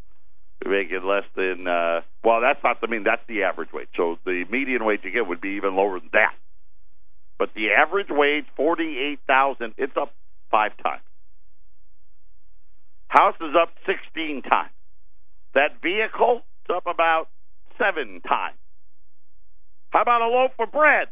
make 0.64 0.90
it 0.90 1.04
less 1.04 1.24
than, 1.36 1.66
uh, 1.66 2.00
well, 2.22 2.40
that's 2.40 2.62
not 2.62 2.80
the 2.80 2.88
mean, 2.88 3.04
that's 3.04 3.22
the 3.28 3.44
average 3.44 3.72
wage. 3.72 3.88
So 3.96 4.18
the 4.24 4.44
median 4.50 4.84
wage 4.84 5.00
you 5.04 5.10
get 5.10 5.26
would 5.26 5.40
be 5.40 5.56
even 5.56 5.74
lower 5.74 5.98
than 5.98 6.10
that. 6.12 6.34
But 7.38 7.54
the 7.54 7.70
average 7.70 8.08
wage, 8.10 8.44
48000 8.56 9.74
it's 9.78 9.96
up 9.96 10.12
five 10.50 10.72
times. 10.82 11.02
House 13.08 13.36
is 13.40 13.54
up 13.60 13.70
16 13.86 14.42
times. 14.42 14.70
That 15.54 15.80
vehicle, 15.82 16.42
is 16.68 16.76
up 16.76 16.86
about 16.86 17.28
seven 17.78 18.20
times. 18.20 18.56
How 19.90 20.02
about 20.02 20.22
a 20.22 20.28
loaf 20.28 20.52
of 20.60 20.70
bread? 20.70 21.08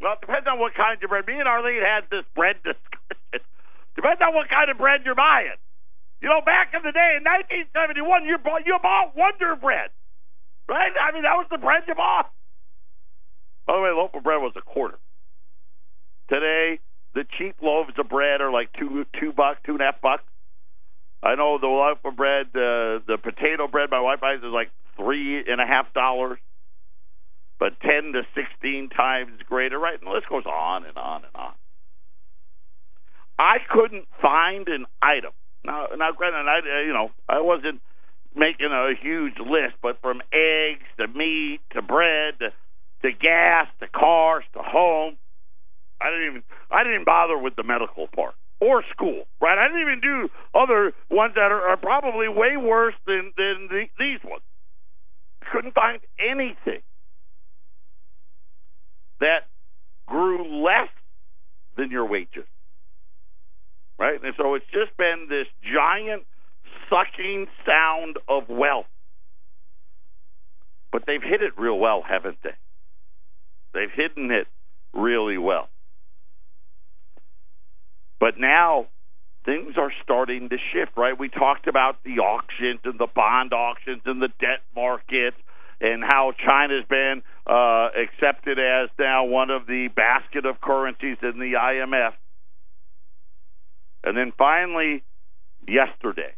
Well, 0.00 0.14
it 0.14 0.20
depends 0.20 0.46
on 0.46 0.58
what 0.58 0.74
kind 0.74 1.02
of 1.02 1.10
bread. 1.10 1.26
Me 1.26 1.38
and 1.38 1.48
Arlene 1.48 1.82
had 1.82 2.06
this 2.10 2.24
bread 2.34 2.56
discussion. 2.64 3.42
depends 3.96 4.22
on 4.22 4.34
what 4.34 4.48
kind 4.48 4.70
of 4.70 4.78
bread 4.78 5.02
you're 5.04 5.18
buying. 5.18 5.58
You 6.20 6.28
know, 6.28 6.40
back 6.44 6.74
in 6.74 6.82
the 6.82 6.90
day 6.90 7.14
in 7.18 7.22
1971, 7.22 8.26
you 8.26 8.38
bought 8.38 8.66
you 8.66 8.78
bought 8.82 9.14
Wonder 9.14 9.54
Bread, 9.54 9.90
right? 10.68 10.90
I 10.90 11.12
mean, 11.14 11.22
that 11.22 11.38
was 11.38 11.46
the 11.50 11.58
bread 11.58 11.82
you 11.86 11.94
bought. 11.94 12.30
By 13.66 13.76
the 13.76 13.82
way, 13.82 13.90
loaf 13.90 14.14
of 14.14 14.24
bread 14.24 14.42
was 14.42 14.52
a 14.56 14.62
quarter. 14.62 14.98
Today, 16.28 16.80
the 17.14 17.24
cheap 17.38 17.56
loaves 17.62 17.92
of 17.98 18.08
bread 18.08 18.40
are 18.40 18.50
like 18.50 18.72
two 18.72 19.06
two 19.20 19.32
bucks, 19.32 19.60
two 19.64 19.72
and 19.72 19.80
a 19.80 19.84
half 19.84 20.00
bucks. 20.00 20.24
I 21.22 21.34
know 21.34 21.58
the 21.58 21.66
loaf 21.66 21.98
of 22.04 22.16
bread, 22.16 22.46
uh, 22.54 23.02
the 23.06 23.18
potato 23.22 23.68
bread 23.68 23.90
my 23.90 24.00
wife 24.00 24.20
buys 24.20 24.38
is 24.38 24.52
like 24.52 24.70
three 24.96 25.44
and 25.46 25.60
a 25.60 25.66
half 25.66 25.92
dollars, 25.94 26.38
but 27.58 27.78
ten 27.80 28.12
to 28.12 28.22
sixteen 28.34 28.88
times 28.88 29.40
greater. 29.48 29.78
Right, 29.78 29.98
and 29.98 30.08
the 30.08 30.14
list 30.14 30.28
goes 30.28 30.46
on 30.46 30.84
and 30.84 30.96
on 30.96 31.24
and 31.24 31.34
on. 31.34 31.52
I 33.38 33.58
couldn't 33.70 34.06
find 34.20 34.68
an 34.68 34.86
item. 35.00 35.32
Now, 35.64 35.86
now, 35.96 36.12
granted, 36.12 36.48
I 36.48 36.58
uh, 36.58 36.82
you 36.82 36.92
know 36.92 37.10
I 37.28 37.40
wasn't 37.40 37.80
making 38.34 38.70
a 38.70 38.92
huge 39.00 39.38
list, 39.38 39.74
but 39.82 40.00
from 40.00 40.20
eggs 40.32 40.86
to 40.98 41.08
meat 41.08 41.60
to 41.72 41.82
bread 41.82 42.34
to, 42.40 42.50
to 43.02 43.12
gas 43.12 43.66
to 43.80 43.88
cars 43.88 44.44
to 44.54 44.60
home, 44.62 45.16
I 46.00 46.10
didn't 46.10 46.26
even 46.30 46.42
I 46.70 46.84
didn't 46.84 47.04
bother 47.04 47.38
with 47.38 47.56
the 47.56 47.64
medical 47.64 48.06
part 48.08 48.34
or 48.60 48.82
school, 48.90 49.24
right? 49.40 49.58
I 49.58 49.68
didn't 49.68 49.82
even 49.82 50.00
do 50.00 50.28
other 50.54 50.92
ones 51.10 51.34
that 51.34 51.52
are, 51.52 51.68
are 51.68 51.76
probably 51.76 52.28
way 52.28 52.56
worse 52.56 52.94
than 53.06 53.32
than 53.36 53.68
the, 53.70 53.84
these 53.98 54.20
ones. 54.24 54.42
Couldn't 55.52 55.74
find 55.74 56.00
anything 56.18 56.82
that 59.20 59.46
grew 60.06 60.64
less 60.64 60.88
than 61.76 61.90
your 61.90 62.06
wages, 62.06 62.46
right? 63.98 64.22
And 64.22 64.34
so 64.36 64.54
it's 64.54 64.66
just 64.72 64.96
been 64.96 65.26
this 65.28 65.46
giant 65.62 66.24
sucking 66.88 67.46
sound 67.66 68.18
of 68.28 68.48
wealth. 68.48 68.86
But 70.90 71.04
they've 71.06 71.22
hit 71.22 71.42
it 71.42 71.52
real 71.58 71.78
well, 71.78 72.02
haven't 72.06 72.38
they? 72.42 72.54
They've 73.74 73.90
hidden 73.94 74.30
it 74.30 74.46
really 74.94 75.38
well. 75.38 75.68
But 78.18 78.38
now 78.38 78.86
things 79.44 79.74
are 79.76 79.92
starting 80.02 80.48
to 80.48 80.56
shift, 80.72 80.92
right? 80.96 81.18
We 81.18 81.28
talked 81.28 81.66
about 81.68 82.02
the 82.04 82.18
auctions 82.20 82.80
and 82.84 82.98
the 82.98 83.06
bond 83.14 83.52
auctions 83.52 84.02
and 84.04 84.20
the 84.20 84.28
debt 84.40 84.60
market 84.74 85.34
and 85.80 86.02
how 86.02 86.32
China's 86.46 86.84
been 86.88 87.22
uh, 87.46 87.88
accepted 87.96 88.58
as 88.58 88.88
now 88.98 89.24
one 89.24 89.50
of 89.50 89.66
the 89.66 89.88
basket 89.94 90.44
of 90.44 90.60
currencies 90.60 91.16
in 91.22 91.38
the 91.38 91.52
IMF. 91.58 92.12
And 94.04 94.16
then 94.16 94.32
finally, 94.36 95.02
yesterday, 95.66 96.34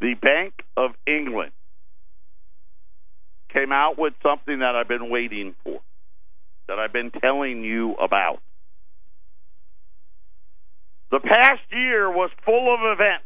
the 0.00 0.14
Bank 0.14 0.54
of 0.76 0.92
England 1.06 1.52
came 3.52 3.70
out 3.70 3.98
with 3.98 4.14
something 4.22 4.58
that 4.58 4.74
I've 4.74 4.88
been 4.88 5.10
waiting 5.10 5.54
for, 5.62 5.80
that 6.68 6.78
I've 6.78 6.92
been 6.92 7.12
telling 7.12 7.62
you 7.62 7.94
about. 7.94 8.40
The 11.12 11.20
past 11.20 11.62
year 11.70 12.10
was 12.10 12.30
full 12.44 12.74
of 12.74 12.80
events 12.82 13.24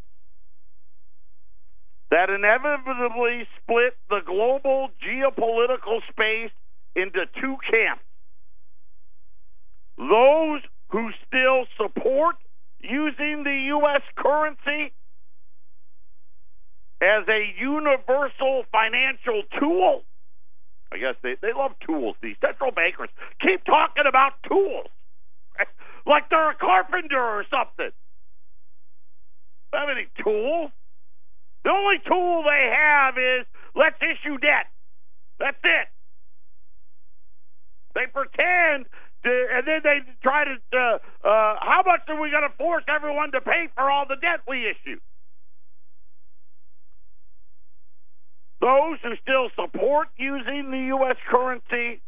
that 2.10 2.30
inevitably 2.30 3.46
split 3.60 3.96
the 4.08 4.20
global 4.24 4.88
geopolitical 5.04 6.00
space 6.10 6.50
into 6.96 7.26
two 7.40 7.56
camps. 7.70 8.02
Those 9.98 10.62
who 10.90 11.10
still 11.26 11.66
support 11.76 12.36
using 12.80 13.44
the 13.44 13.64
U.S. 13.76 14.02
currency 14.16 14.92
as 17.02 17.28
a 17.28 17.52
universal 17.60 18.64
financial 18.72 19.42
tool. 19.58 20.02
I 20.92 20.98
guess 20.98 21.14
they, 21.22 21.36
they 21.42 21.52
love 21.52 21.72
tools. 21.86 22.16
These 22.22 22.36
central 22.40 22.72
bankers 22.72 23.10
keep 23.40 23.64
talking 23.64 24.04
about 24.08 24.32
tools 24.48 24.88
like 26.06 26.30
they're 26.30 26.50
a 26.50 26.54
carpenter 26.54 27.20
or 27.20 27.44
something. 27.50 27.90
Have 29.72 29.88
any 29.90 30.06
tools. 30.24 30.70
The 31.64 31.70
only 31.70 31.96
tool 32.06 32.42
they 32.44 32.72
have 32.74 33.14
is 33.18 33.46
let's 33.74 33.96
issue 34.00 34.38
debt. 34.38 34.66
That's 35.38 35.58
it. 35.62 35.88
They 37.94 38.06
pretend 38.12 38.86
to, 39.24 39.46
and 39.52 39.66
then 39.66 39.80
they 39.82 39.98
try 40.22 40.44
to. 40.44 40.56
Uh, 40.72 40.98
uh, 41.26 41.54
how 41.60 41.82
much 41.84 42.02
are 42.08 42.20
we 42.20 42.30
going 42.30 42.48
to 42.48 42.56
force 42.56 42.84
everyone 42.88 43.32
to 43.32 43.40
pay 43.40 43.68
for 43.74 43.90
all 43.90 44.06
the 44.08 44.16
debt 44.16 44.40
we 44.46 44.66
issue? 44.68 45.00
Those 48.60 48.98
who 49.02 49.14
still 49.22 49.50
support 49.54 50.08
using 50.16 50.70
the 50.70 50.86
U.S. 50.98 51.16
currency 51.30 52.00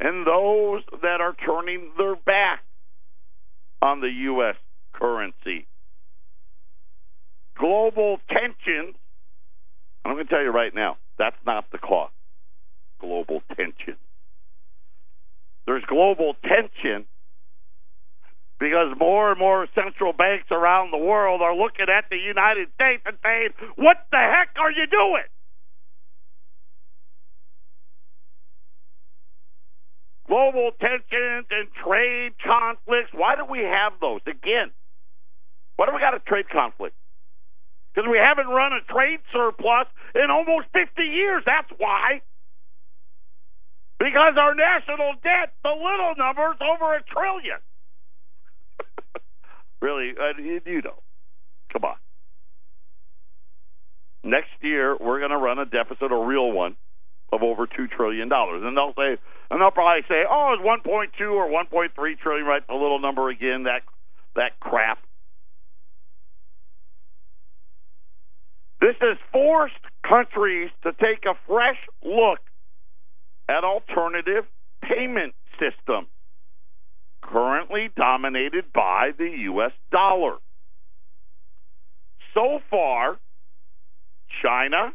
and 0.00 0.26
those 0.26 0.82
that 1.02 1.20
are 1.20 1.34
turning 1.44 1.90
their 1.96 2.16
back 2.16 2.62
on 3.82 4.00
the 4.00 4.10
U.S. 4.10 4.56
currency. 4.92 5.66
Global 7.58 8.18
going 10.24 10.28
tell 10.28 10.44
you 10.44 10.50
right 10.50 10.74
now, 10.74 10.96
that's 11.18 11.36
not 11.46 11.64
the 11.72 11.78
cause. 11.78 12.10
Global 13.00 13.42
tension. 13.56 13.96
There's 15.66 15.84
global 15.88 16.34
tension 16.42 17.06
because 18.60 18.94
more 18.98 19.30
and 19.30 19.38
more 19.38 19.66
central 19.74 20.12
banks 20.12 20.46
around 20.50 20.92
the 20.92 20.98
world 20.98 21.40
are 21.42 21.56
looking 21.56 21.86
at 21.88 22.04
the 22.10 22.16
United 22.16 22.68
States 22.74 23.02
and 23.06 23.16
saying, 23.22 23.48
What 23.76 23.96
the 24.10 24.18
heck 24.18 24.54
are 24.58 24.70
you 24.70 24.86
doing? 24.86 25.28
Global 30.26 30.70
tensions 30.80 31.46
and 31.50 31.68
trade 31.84 32.32
conflicts. 32.44 33.10
Why 33.12 33.36
do 33.36 33.44
we 33.44 33.60
have 33.60 33.92
those? 34.00 34.20
Again, 34.26 34.70
why 35.76 35.86
do 35.86 35.92
we 35.94 36.00
got 36.00 36.14
a 36.14 36.20
trade 36.20 36.48
conflict? 36.48 36.96
Because 37.94 38.10
we 38.10 38.18
haven't 38.18 38.48
run 38.48 38.72
a 38.72 38.82
trade 38.92 39.20
surplus 39.32 39.86
in 40.14 40.30
almost 40.30 40.66
50 40.72 41.02
years. 41.02 41.42
That's 41.46 41.70
why. 41.78 42.22
Because 43.98 44.34
our 44.36 44.54
national 44.54 45.14
debt, 45.22 45.54
the 45.62 45.70
little 45.70 46.14
number's 46.18 46.58
over 46.60 46.96
a 46.96 47.02
trillion. 47.06 47.62
really, 49.80 50.12
uh, 50.18 50.34
you 50.42 50.82
know. 50.82 50.98
Come 51.72 51.84
on. 51.84 51.96
Next 54.24 54.50
year, 54.62 54.96
we're 54.98 55.18
going 55.18 55.30
to 55.30 55.38
run 55.38 55.58
a 55.58 55.66
deficit, 55.66 56.10
a 56.10 56.16
real 56.16 56.50
one, 56.50 56.76
of 57.32 57.42
over 57.42 57.66
$2 57.66 57.90
trillion. 57.90 58.30
And 58.32 58.76
they'll 58.76 58.94
say, 58.96 59.20
and 59.50 59.60
they'll 59.60 59.70
probably 59.70 60.02
say, 60.08 60.24
oh, 60.28 60.56
it's 60.56 60.64
1.2 60.64 61.32
or 61.32 61.48
1.3 61.48 62.18
trillion, 62.18 62.46
right? 62.46 62.66
The 62.66 62.74
little 62.74 62.98
number 62.98 63.28
again, 63.28 63.64
that, 63.64 63.82
that 64.34 64.58
crap. 64.60 64.98
This 68.84 68.96
has 69.00 69.16
forced 69.32 69.80
countries 70.06 70.68
to 70.82 70.92
take 70.92 71.24
a 71.24 71.32
fresh 71.46 71.78
look 72.02 72.38
at 73.48 73.64
alternative 73.64 74.44
payment 74.82 75.32
systems 75.52 76.08
currently 77.22 77.88
dominated 77.96 78.66
by 78.74 79.12
the 79.16 79.24
U.S. 79.44 79.70
dollar. 79.90 80.36
So 82.34 82.58
far, 82.68 83.16
China, 84.42 84.92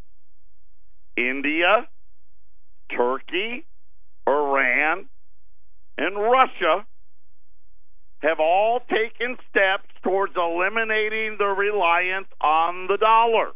India, 1.18 1.88
Turkey, 2.96 3.66
Iran, 4.28 5.06
and 5.98 6.16
Russia 6.16 6.86
have 8.20 8.40
all 8.40 8.82
taken 8.82 9.38
steps 9.50 9.90
towards 10.04 10.34
eliminating 10.36 11.38
the 11.40 11.46
reliance 11.46 12.28
on 12.40 12.86
the 12.86 12.98
dollar. 12.98 13.54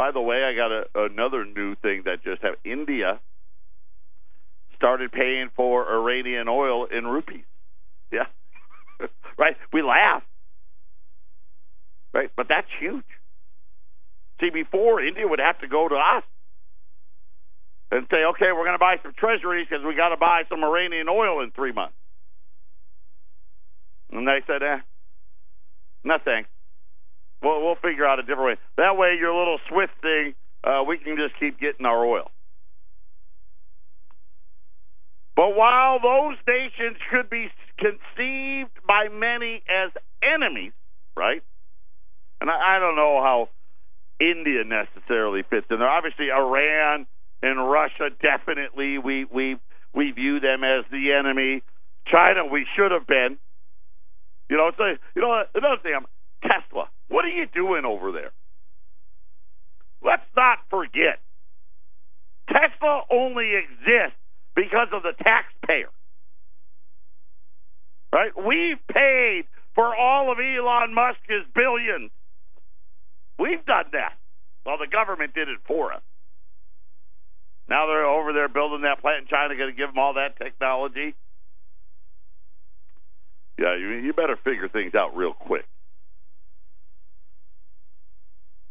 By 0.00 0.12
the 0.12 0.20
way, 0.22 0.42
I 0.44 0.54
got 0.54 0.72
a, 0.72 0.84
another 1.12 1.44
new 1.44 1.74
thing 1.74 2.04
that 2.06 2.24
just 2.24 2.40
happened. 2.40 2.64
India 2.64 3.20
started 4.74 5.12
paying 5.12 5.50
for 5.54 5.92
Iranian 5.92 6.48
oil 6.48 6.86
in 6.86 7.06
rupees. 7.06 7.44
Yeah. 8.10 8.24
right? 9.38 9.58
We 9.74 9.82
laugh. 9.82 10.22
Right? 12.14 12.30
But 12.34 12.46
that's 12.48 12.66
huge. 12.80 13.04
See, 14.40 14.48
before 14.48 15.04
India 15.04 15.28
would 15.28 15.38
have 15.38 15.58
to 15.58 15.68
go 15.68 15.86
to 15.86 15.96
us 15.96 16.24
and 17.90 18.06
say, 18.10 18.24
okay, 18.24 18.52
we're 18.56 18.64
going 18.64 18.72
to 18.72 18.78
buy 18.78 18.96
some 19.02 19.12
treasuries 19.18 19.66
because 19.68 19.84
we 19.84 19.94
got 19.96 20.08
to 20.08 20.16
buy 20.16 20.44
some 20.48 20.64
Iranian 20.64 21.10
oil 21.10 21.42
in 21.42 21.50
three 21.50 21.72
months. 21.72 21.92
And 24.10 24.26
they 24.26 24.38
said, 24.46 24.62
eh, 24.62 24.78
no 26.04 26.16
thanks. 26.24 26.48
We'll, 27.42 27.62
we'll 27.62 27.76
figure 27.76 28.06
out 28.06 28.18
a 28.18 28.22
different 28.22 28.44
way. 28.44 28.56
That 28.76 28.96
way, 28.96 29.16
your 29.18 29.36
little 29.36 29.58
SWIFT 29.68 29.92
thing, 30.02 30.34
uh, 30.64 30.82
we 30.86 30.98
can 30.98 31.16
just 31.16 31.38
keep 31.40 31.58
getting 31.58 31.86
our 31.86 32.04
oil. 32.04 32.30
But 35.36 35.56
while 35.56 35.98
those 36.02 36.36
nations 36.46 36.98
could 37.10 37.30
be 37.30 37.48
conceived 37.78 38.76
by 38.86 39.08
many 39.08 39.62
as 39.68 39.90
enemies, 40.22 40.72
right? 41.16 41.42
And 42.40 42.50
I, 42.50 42.76
I 42.76 42.78
don't 42.78 42.96
know 42.96 43.20
how 43.22 43.48
India 44.20 44.64
necessarily 44.64 45.42
fits 45.48 45.66
in 45.70 45.78
there. 45.78 45.88
Obviously, 45.88 46.26
Iran 46.30 47.06
and 47.42 47.70
Russia 47.70 48.10
definitely 48.20 48.98
we 48.98 49.24
we 49.24 49.56
we 49.94 50.10
view 50.12 50.40
them 50.40 50.62
as 50.62 50.84
the 50.90 51.12
enemy. 51.18 51.62
China, 52.06 52.44
we 52.50 52.66
should 52.76 52.92
have 52.92 53.06
been. 53.06 53.38
You 54.50 54.58
know, 54.58 54.70
so 54.76 54.84
you 55.14 55.22
know 55.22 55.42
another 55.54 55.80
thing. 55.82 55.98
Tesla. 56.42 56.88
What 57.10 57.24
are 57.24 57.34
you 57.34 57.46
doing 57.52 57.84
over 57.84 58.12
there? 58.12 58.30
Let's 60.00 60.22
not 60.36 60.58
forget. 60.70 61.18
Tesla 62.48 63.02
only 63.10 63.52
exists 63.58 64.16
because 64.54 64.88
of 64.92 65.02
the 65.02 65.12
taxpayer. 65.22 65.90
Right? 68.12 68.30
We've 68.36 68.80
paid 68.88 69.44
for 69.74 69.94
all 69.94 70.32
of 70.32 70.38
Elon 70.38 70.94
Musk's 70.94 71.46
billions. 71.54 72.10
We've 73.38 73.64
done 73.66 73.86
that. 73.92 74.14
Well, 74.64 74.78
the 74.78 74.90
government 74.90 75.34
did 75.34 75.48
it 75.48 75.58
for 75.66 75.92
us. 75.92 76.02
Now 77.68 77.86
they're 77.86 78.06
over 78.06 78.32
there 78.32 78.48
building 78.48 78.82
that 78.82 79.00
plant 79.00 79.22
in 79.22 79.26
China, 79.28 79.56
going 79.56 79.70
to 79.70 79.76
give 79.76 79.88
them 79.88 79.98
all 79.98 80.14
that 80.14 80.38
technology. 80.38 81.14
Yeah, 83.58 83.76
you, 83.76 83.88
you 83.90 84.12
better 84.12 84.36
figure 84.36 84.68
things 84.68 84.94
out 84.94 85.16
real 85.16 85.32
quick. 85.32 85.66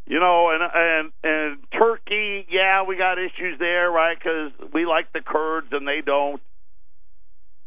You 0.09 0.19
know, 0.19 0.49
and 0.49 0.63
and 0.73 1.11
and 1.23 1.57
Turkey, 1.71 2.47
yeah, 2.49 2.81
we 2.81 2.97
got 2.97 3.19
issues 3.19 3.59
there, 3.59 3.91
right? 3.91 4.17
Because 4.17 4.51
we 4.73 4.87
like 4.87 5.13
the 5.13 5.21
Kurds 5.21 5.67
and 5.71 5.87
they 5.87 6.01
don't. 6.03 6.41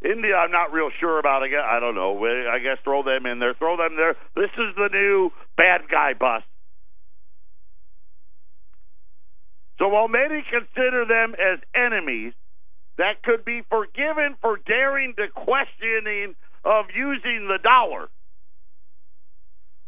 India, 0.04 0.34
I'm 0.34 0.50
not 0.50 0.72
real 0.72 0.90
sure 0.98 1.20
about. 1.20 1.46
Guess 1.48 1.62
I 1.64 1.78
don't 1.78 1.94
know. 1.94 2.18
I 2.18 2.58
guess 2.58 2.78
throw 2.82 3.04
them 3.04 3.26
in 3.26 3.38
there. 3.38 3.54
Throw 3.54 3.76
them 3.76 3.94
there. 3.96 4.16
This 4.34 4.50
is 4.58 4.74
the 4.74 4.88
new 4.90 5.30
bad 5.56 5.82
guy 5.88 6.14
bus. 6.18 6.42
So 9.78 9.86
while 9.86 10.08
many 10.08 10.42
consider 10.50 11.04
them 11.06 11.34
as 11.38 11.60
enemies 11.76 12.32
that 12.98 13.22
could 13.22 13.44
be 13.44 13.62
forgiven 13.70 14.34
for 14.40 14.58
daring 14.66 15.14
to 15.16 15.28
questioning 15.28 16.34
of 16.64 16.86
using 16.92 17.46
the 17.46 17.58
dollar, 17.62 18.08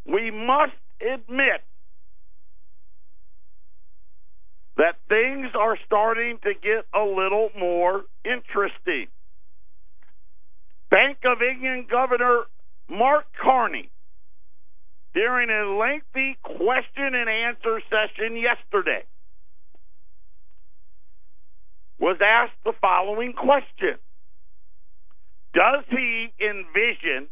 we 0.06 0.30
must 0.30 0.78
admit 1.00 1.62
that 4.76 4.96
things 5.08 5.48
are 5.58 5.78
starting 5.87 6.38
to 6.42 6.52
get 6.54 6.84
a 6.94 7.04
little 7.04 7.50
more 7.58 8.02
interesting. 8.24 9.06
Bank 10.90 11.18
of 11.24 11.38
England 11.42 11.87
Governor 11.90 12.42
Mark 12.88 13.24
Carney, 13.40 13.90
during 15.14 15.48
a 15.48 15.78
lengthy 15.78 16.37
question 16.42 17.14
and 17.14 17.28
answer 17.28 17.80
session 17.88 18.37
yesterday, 18.37 19.04
was 21.98 22.18
asked 22.20 22.58
the 22.64 22.72
following 22.80 23.32
question 23.32 23.96
Does 25.54 25.84
he 25.88 26.32
envision 26.40 27.28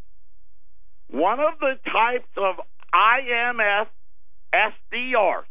one 1.11 1.41
of 1.41 1.59
the 1.61 1.75
types 1.91 2.31
of 2.37 2.65
IMF 2.95 3.87
SDRs? 4.55 5.45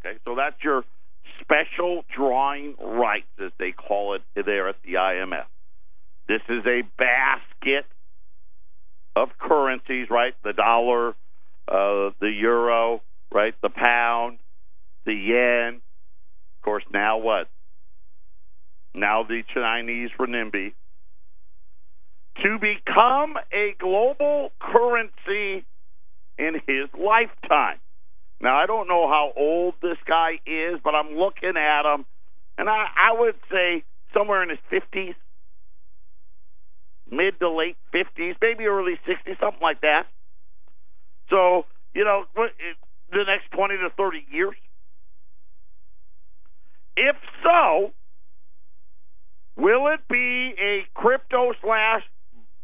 Okay, 0.00 0.18
so 0.24 0.36
that's 0.36 0.56
your 0.62 0.84
special 1.48 2.04
drawing 2.14 2.74
rights, 2.78 3.26
as 3.42 3.52
they 3.58 3.72
call 3.72 4.14
it 4.14 4.22
there 4.34 4.68
at 4.68 4.76
the 4.84 4.94
IMF. 4.94 5.46
This 6.28 6.42
is 6.48 6.64
a 6.66 6.82
basket 6.98 7.86
of 9.16 9.30
currencies, 9.38 10.08
right? 10.10 10.34
The 10.44 10.52
dollar, 10.52 11.10
uh, 11.66 12.12
the 12.20 12.30
euro, 12.30 13.00
right? 13.32 13.54
The 13.62 13.70
pound, 13.70 14.38
the 15.06 15.14
yen. 15.14 15.76
Of 15.76 16.64
course, 16.64 16.84
now 16.92 17.18
what? 17.18 17.48
Now 18.94 19.22
the 19.22 19.42
Chinese 19.54 20.10
renminbi. 20.18 20.74
To 22.42 22.58
become 22.58 23.36
a 23.52 23.74
global 23.78 24.52
currency 24.60 25.64
in 26.38 26.54
his 26.66 26.88
lifetime. 26.94 27.78
Now 28.40 28.56
I 28.56 28.66
don't 28.66 28.88
know 28.88 29.08
how 29.08 29.32
old 29.36 29.74
this 29.82 29.98
guy 30.06 30.40
is, 30.46 30.80
but 30.82 30.94
I'm 30.94 31.16
looking 31.16 31.54
at 31.56 31.92
him, 31.92 32.06
and 32.56 32.68
I, 32.68 32.86
I 32.96 33.18
would 33.18 33.34
say 33.50 33.84
somewhere 34.14 34.42
in 34.42 34.50
his 34.50 34.58
fifties, 34.70 35.14
mid 37.10 37.38
to 37.40 37.50
late 37.50 37.76
fifties, 37.92 38.36
maybe 38.40 38.66
early 38.66 38.98
sixties, 39.06 39.36
something 39.40 39.62
like 39.62 39.80
that. 39.80 40.04
So 41.30 41.66
you 41.94 42.04
know, 42.04 42.24
the 42.34 43.24
next 43.26 43.50
twenty 43.50 43.76
to 43.76 43.90
thirty 43.96 44.24
years. 44.30 44.54
If 46.96 47.16
so, 47.44 47.92
Will 49.58 49.88
it 49.88 50.00
be 50.08 50.54
a 50.62 50.86
crypto 50.94 51.52
slash 51.60 52.02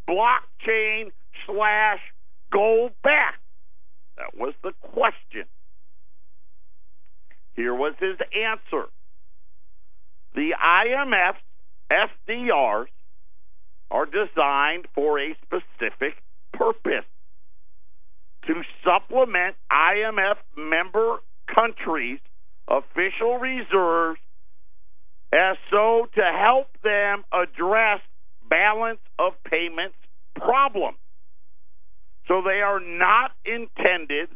blockchain 0.08 1.10
slash 1.44 1.98
gold 2.52 2.92
back? 3.02 3.40
That 4.16 4.38
was 4.38 4.54
the 4.62 4.70
question. 4.80 5.44
Here 7.54 7.74
was 7.74 7.94
his 8.00 8.16
answer. 8.34 8.88
The 10.34 10.54
IMF's 10.60 11.40
SDRs 11.90 12.86
are 13.90 14.06
designed 14.06 14.86
for 14.94 15.20
a 15.20 15.36
specific 15.42 16.14
purpose 16.52 17.04
to 18.46 18.54
supplement 18.84 19.56
IMF 19.70 20.36
member 20.56 21.18
countries' 21.52 22.20
official 22.68 23.38
reserves 23.38 24.20
as 25.32 25.56
so 25.70 26.06
to 26.14 26.22
help 26.22 26.68
them 26.82 27.24
address 27.32 28.00
balance 28.48 29.00
of 29.18 29.32
payments 29.44 29.96
problems. 30.34 30.98
So 32.28 32.42
they 32.42 32.60
are 32.60 32.80
not 32.80 33.32
intended 33.44 34.28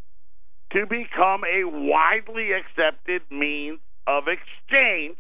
to 0.72 0.86
become 0.86 1.42
a 1.44 1.64
widely 1.64 2.50
accepted 2.52 3.22
means 3.30 3.78
of 4.06 4.24
exchange, 4.28 5.16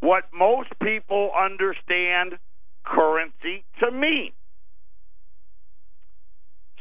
what 0.00 0.24
most 0.32 0.68
people 0.82 1.30
understand 1.38 2.38
currency 2.84 3.64
to 3.80 3.90
mean. 3.90 4.32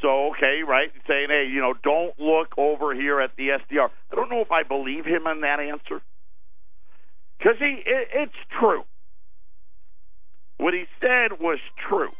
So, 0.02 0.32
okay, 0.32 0.62
right, 0.67 0.91
saying, 1.08 1.28
hey, 1.30 1.48
you 1.52 1.62
know, 1.62 1.74
don't 1.84 2.17
look 2.19 2.54
over 2.58 2.93
here 2.93 3.21
at 3.21 3.32
the 3.38 3.48
SDR. 3.48 3.89
I 4.12 4.15
don't 4.15 4.30
know 4.30 4.41
if 4.41 4.52
I 4.52 4.63
believe 4.63 5.06
him 5.06 5.26
in 5.26 5.41
that 5.41 5.60
answer. 5.60 6.02
Because 7.38 7.56
he, 7.60 7.82
it, 7.86 8.08
it's 8.13 8.36
true. 8.60 8.84
What 10.58 10.74
he 10.74 10.86
said 11.02 11.39
was 11.39 11.60
true. 11.89 12.12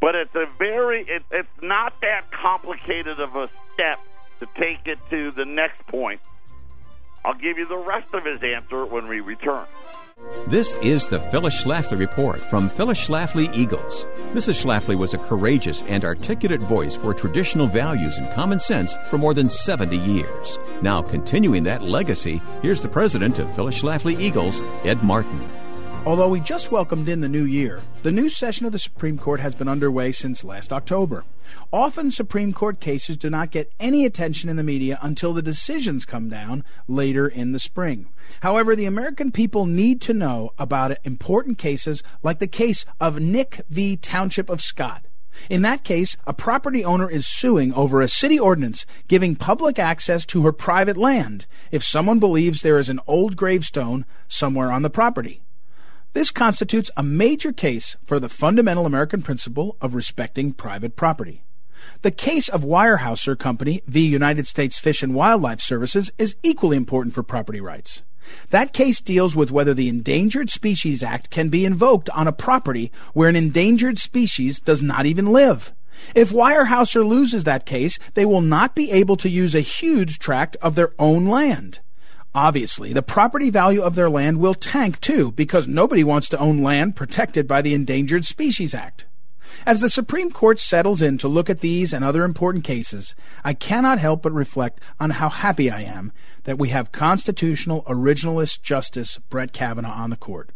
But 0.00 0.14
it's 0.14 0.34
a 0.34 0.46
very, 0.58 1.02
it, 1.02 1.22
it's 1.30 1.62
not 1.62 2.00
that 2.00 2.30
complicated 2.30 3.20
of 3.20 3.36
a 3.36 3.48
step 3.74 4.00
to 4.40 4.46
take 4.56 4.88
it 4.88 4.98
to 5.10 5.30
the 5.30 5.44
next 5.44 5.86
point. 5.86 6.20
I'll 7.24 7.34
give 7.34 7.58
you 7.58 7.66
the 7.66 7.76
rest 7.76 8.14
of 8.14 8.24
his 8.24 8.42
answer 8.42 8.86
when 8.86 9.06
we 9.06 9.20
return. 9.20 9.66
This 10.46 10.74
is 10.82 11.06
the 11.06 11.18
Phyllis 11.18 11.62
Schlafly 11.62 11.98
Report 11.98 12.40
from 12.40 12.68
Phyllis 12.68 13.06
Schlafly 13.06 13.54
Eagles. 13.54 14.04
Mrs. 14.32 14.62
Schlafly 14.62 14.96
was 14.96 15.14
a 15.14 15.18
courageous 15.18 15.82
and 15.82 16.04
articulate 16.04 16.60
voice 16.60 16.94
for 16.94 17.14
traditional 17.14 17.66
values 17.66 18.18
and 18.18 18.30
common 18.32 18.60
sense 18.60 18.94
for 19.08 19.18
more 19.18 19.34
than 19.34 19.48
70 19.48 19.96
years. 19.96 20.58
Now, 20.82 21.02
continuing 21.02 21.64
that 21.64 21.82
legacy, 21.82 22.40
here's 22.62 22.82
the 22.82 22.88
president 22.88 23.38
of 23.38 23.54
Phyllis 23.54 23.80
Schlafly 23.80 24.18
Eagles, 24.18 24.62
Ed 24.84 25.02
Martin. 25.02 25.40
Although 26.06 26.30
we 26.30 26.40
just 26.40 26.72
welcomed 26.72 27.10
in 27.10 27.20
the 27.20 27.28
new 27.28 27.44
year, 27.44 27.82
the 28.02 28.10
new 28.10 28.30
session 28.30 28.64
of 28.64 28.72
the 28.72 28.78
Supreme 28.78 29.18
Court 29.18 29.38
has 29.40 29.54
been 29.54 29.68
underway 29.68 30.12
since 30.12 30.42
last 30.42 30.72
October. 30.72 31.24
Often, 31.70 32.12
Supreme 32.12 32.54
Court 32.54 32.80
cases 32.80 33.18
do 33.18 33.28
not 33.28 33.50
get 33.50 33.70
any 33.78 34.06
attention 34.06 34.48
in 34.48 34.56
the 34.56 34.64
media 34.64 34.98
until 35.02 35.34
the 35.34 35.42
decisions 35.42 36.06
come 36.06 36.30
down 36.30 36.64
later 36.88 37.28
in 37.28 37.52
the 37.52 37.60
spring. 37.60 38.08
However, 38.40 38.74
the 38.74 38.86
American 38.86 39.30
people 39.30 39.66
need 39.66 40.00
to 40.00 40.14
know 40.14 40.52
about 40.58 40.96
important 41.04 41.58
cases 41.58 42.02
like 42.22 42.38
the 42.38 42.46
case 42.46 42.86
of 42.98 43.20
Knick 43.20 43.60
v. 43.68 43.98
Township 43.98 44.48
of 44.48 44.62
Scott. 44.62 45.04
In 45.50 45.60
that 45.62 45.84
case, 45.84 46.16
a 46.26 46.32
property 46.32 46.82
owner 46.82 47.10
is 47.10 47.26
suing 47.26 47.74
over 47.74 48.00
a 48.00 48.08
city 48.08 48.38
ordinance 48.38 48.86
giving 49.06 49.36
public 49.36 49.78
access 49.78 50.24
to 50.26 50.44
her 50.44 50.52
private 50.52 50.96
land 50.96 51.44
if 51.70 51.84
someone 51.84 52.18
believes 52.18 52.62
there 52.62 52.78
is 52.78 52.88
an 52.88 53.00
old 53.06 53.36
gravestone 53.36 54.06
somewhere 54.28 54.72
on 54.72 54.80
the 54.80 54.90
property. 54.90 55.42
This 56.12 56.32
constitutes 56.32 56.90
a 56.96 57.04
major 57.04 57.52
case 57.52 57.96
for 58.04 58.18
the 58.18 58.28
fundamental 58.28 58.84
American 58.84 59.22
principle 59.22 59.76
of 59.80 59.94
respecting 59.94 60.52
private 60.52 60.96
property. 60.96 61.44
The 62.02 62.10
case 62.10 62.48
of 62.48 62.64
Weyerhaeuser 62.64 63.38
Company 63.38 63.80
v. 63.86 64.00
United 64.06 64.48
States 64.48 64.78
Fish 64.78 65.04
and 65.04 65.14
Wildlife 65.14 65.60
Services 65.60 66.10
is 66.18 66.34
equally 66.42 66.76
important 66.76 67.14
for 67.14 67.22
property 67.22 67.60
rights. 67.60 68.02
That 68.50 68.72
case 68.72 69.00
deals 69.00 69.36
with 69.36 69.52
whether 69.52 69.72
the 69.72 69.88
Endangered 69.88 70.50
Species 70.50 71.02
Act 71.02 71.30
can 71.30 71.48
be 71.48 71.64
invoked 71.64 72.10
on 72.10 72.26
a 72.26 72.32
property 72.32 72.90
where 73.14 73.28
an 73.28 73.36
endangered 73.36 73.98
species 73.98 74.58
does 74.58 74.82
not 74.82 75.06
even 75.06 75.26
live. 75.26 75.72
If 76.14 76.30
Weyerhaeuser 76.30 77.06
loses 77.06 77.44
that 77.44 77.66
case, 77.66 77.98
they 78.14 78.26
will 78.26 78.40
not 78.40 78.74
be 78.74 78.90
able 78.90 79.16
to 79.18 79.28
use 79.28 79.54
a 79.54 79.60
huge 79.60 80.18
tract 80.18 80.56
of 80.56 80.74
their 80.74 80.92
own 80.98 81.26
land. 81.26 81.80
Obviously, 82.34 82.92
the 82.92 83.02
property 83.02 83.50
value 83.50 83.82
of 83.82 83.96
their 83.96 84.08
land 84.08 84.38
will 84.38 84.54
tank 84.54 85.00
too, 85.00 85.32
because 85.32 85.66
nobody 85.66 86.04
wants 86.04 86.28
to 86.28 86.38
own 86.38 86.62
land 86.62 86.94
protected 86.94 87.48
by 87.48 87.60
the 87.60 87.74
Endangered 87.74 88.24
Species 88.24 88.72
Act. 88.72 89.06
As 89.66 89.80
the 89.80 89.90
Supreme 89.90 90.30
Court 90.30 90.60
settles 90.60 91.02
in 91.02 91.18
to 91.18 91.26
look 91.26 91.50
at 91.50 91.58
these 91.58 91.92
and 91.92 92.04
other 92.04 92.22
important 92.22 92.62
cases, 92.62 93.16
I 93.42 93.52
cannot 93.52 93.98
help 93.98 94.22
but 94.22 94.32
reflect 94.32 94.80
on 95.00 95.10
how 95.10 95.28
happy 95.28 95.70
I 95.70 95.80
am 95.80 96.12
that 96.44 96.56
we 96.56 96.68
have 96.68 96.92
constitutional 96.92 97.82
originalist 97.82 98.62
Justice 98.62 99.18
Brett 99.28 99.52
Kavanaugh 99.52 99.90
on 99.90 100.10
the 100.10 100.16
court. 100.16 100.50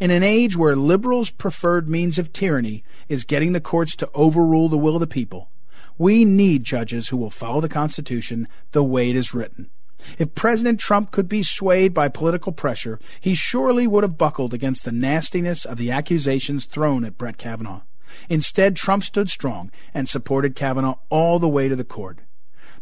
In 0.00 0.10
an 0.10 0.24
age 0.24 0.56
where 0.56 0.74
liberals' 0.74 1.30
preferred 1.30 1.88
means 1.88 2.18
of 2.18 2.32
tyranny 2.32 2.82
is 3.08 3.24
getting 3.24 3.52
the 3.52 3.60
courts 3.60 3.94
to 3.96 4.10
overrule 4.12 4.68
the 4.68 4.76
will 4.76 4.96
of 4.96 5.00
the 5.00 5.06
people, 5.06 5.50
we 5.98 6.24
need 6.24 6.64
judges 6.64 7.08
who 7.08 7.16
will 7.16 7.30
follow 7.30 7.60
the 7.60 7.68
Constitution 7.68 8.48
the 8.72 8.82
way 8.82 9.08
it 9.08 9.16
is 9.16 9.32
written. 9.32 9.70
If 10.18 10.34
President 10.34 10.80
Trump 10.80 11.10
could 11.10 11.28
be 11.28 11.42
swayed 11.42 11.94
by 11.94 12.08
political 12.08 12.52
pressure, 12.52 12.98
he 13.20 13.34
surely 13.34 13.86
would 13.86 14.04
have 14.04 14.18
buckled 14.18 14.54
against 14.54 14.84
the 14.84 14.92
nastiness 14.92 15.64
of 15.64 15.78
the 15.78 15.90
accusations 15.90 16.64
thrown 16.64 17.04
at 17.04 17.18
Brett 17.18 17.38
Kavanaugh. 17.38 17.82
Instead, 18.28 18.76
Trump 18.76 19.04
stood 19.04 19.30
strong 19.30 19.70
and 19.94 20.08
supported 20.08 20.54
Kavanaugh 20.54 20.98
all 21.08 21.38
the 21.38 21.48
way 21.48 21.68
to 21.68 21.76
the 21.76 21.84
court. 21.84 22.18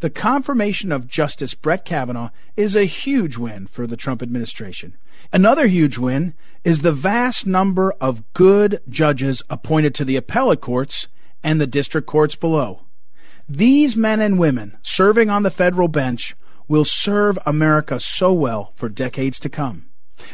The 0.01 0.11
confirmation 0.11 0.93
of 0.93 1.07
Justice 1.07 1.55
Brett 1.55 1.85
Kavanaugh 1.85 2.31
is 2.57 2.75
a 2.75 2.85
huge 2.85 3.37
win 3.37 3.67
for 3.67 3.87
the 3.87 3.99
Trump 3.99 4.23
administration. 4.23 4.97
Another 5.31 5.67
huge 5.67 5.99
win 5.99 6.33
is 6.65 6.81
the 6.81 6.93
vast 6.93 7.47
number 7.47 7.93
of 8.01 8.25
good 8.33 8.81
judges 8.89 9.43
appointed 9.51 9.95
to 9.97 10.05
the 10.05 10.17
appellate 10.17 10.63
courts 10.63 11.07
and 11.43 11.61
the 11.61 11.67
district 11.67 12.07
courts 12.07 12.35
below. 12.35 12.83
These 13.47 13.95
men 13.95 14.21
and 14.21 14.39
women 14.39 14.79
serving 14.83 15.29
on 15.29 15.43
the 15.43 15.51
federal 15.51 15.89
bench 15.89 16.35
will 16.71 16.85
serve 16.85 17.37
America 17.45 17.99
so 17.99 18.33
well 18.33 18.73
for 18.77 18.89
decades 18.89 19.41
to 19.41 19.49
come. 19.49 19.87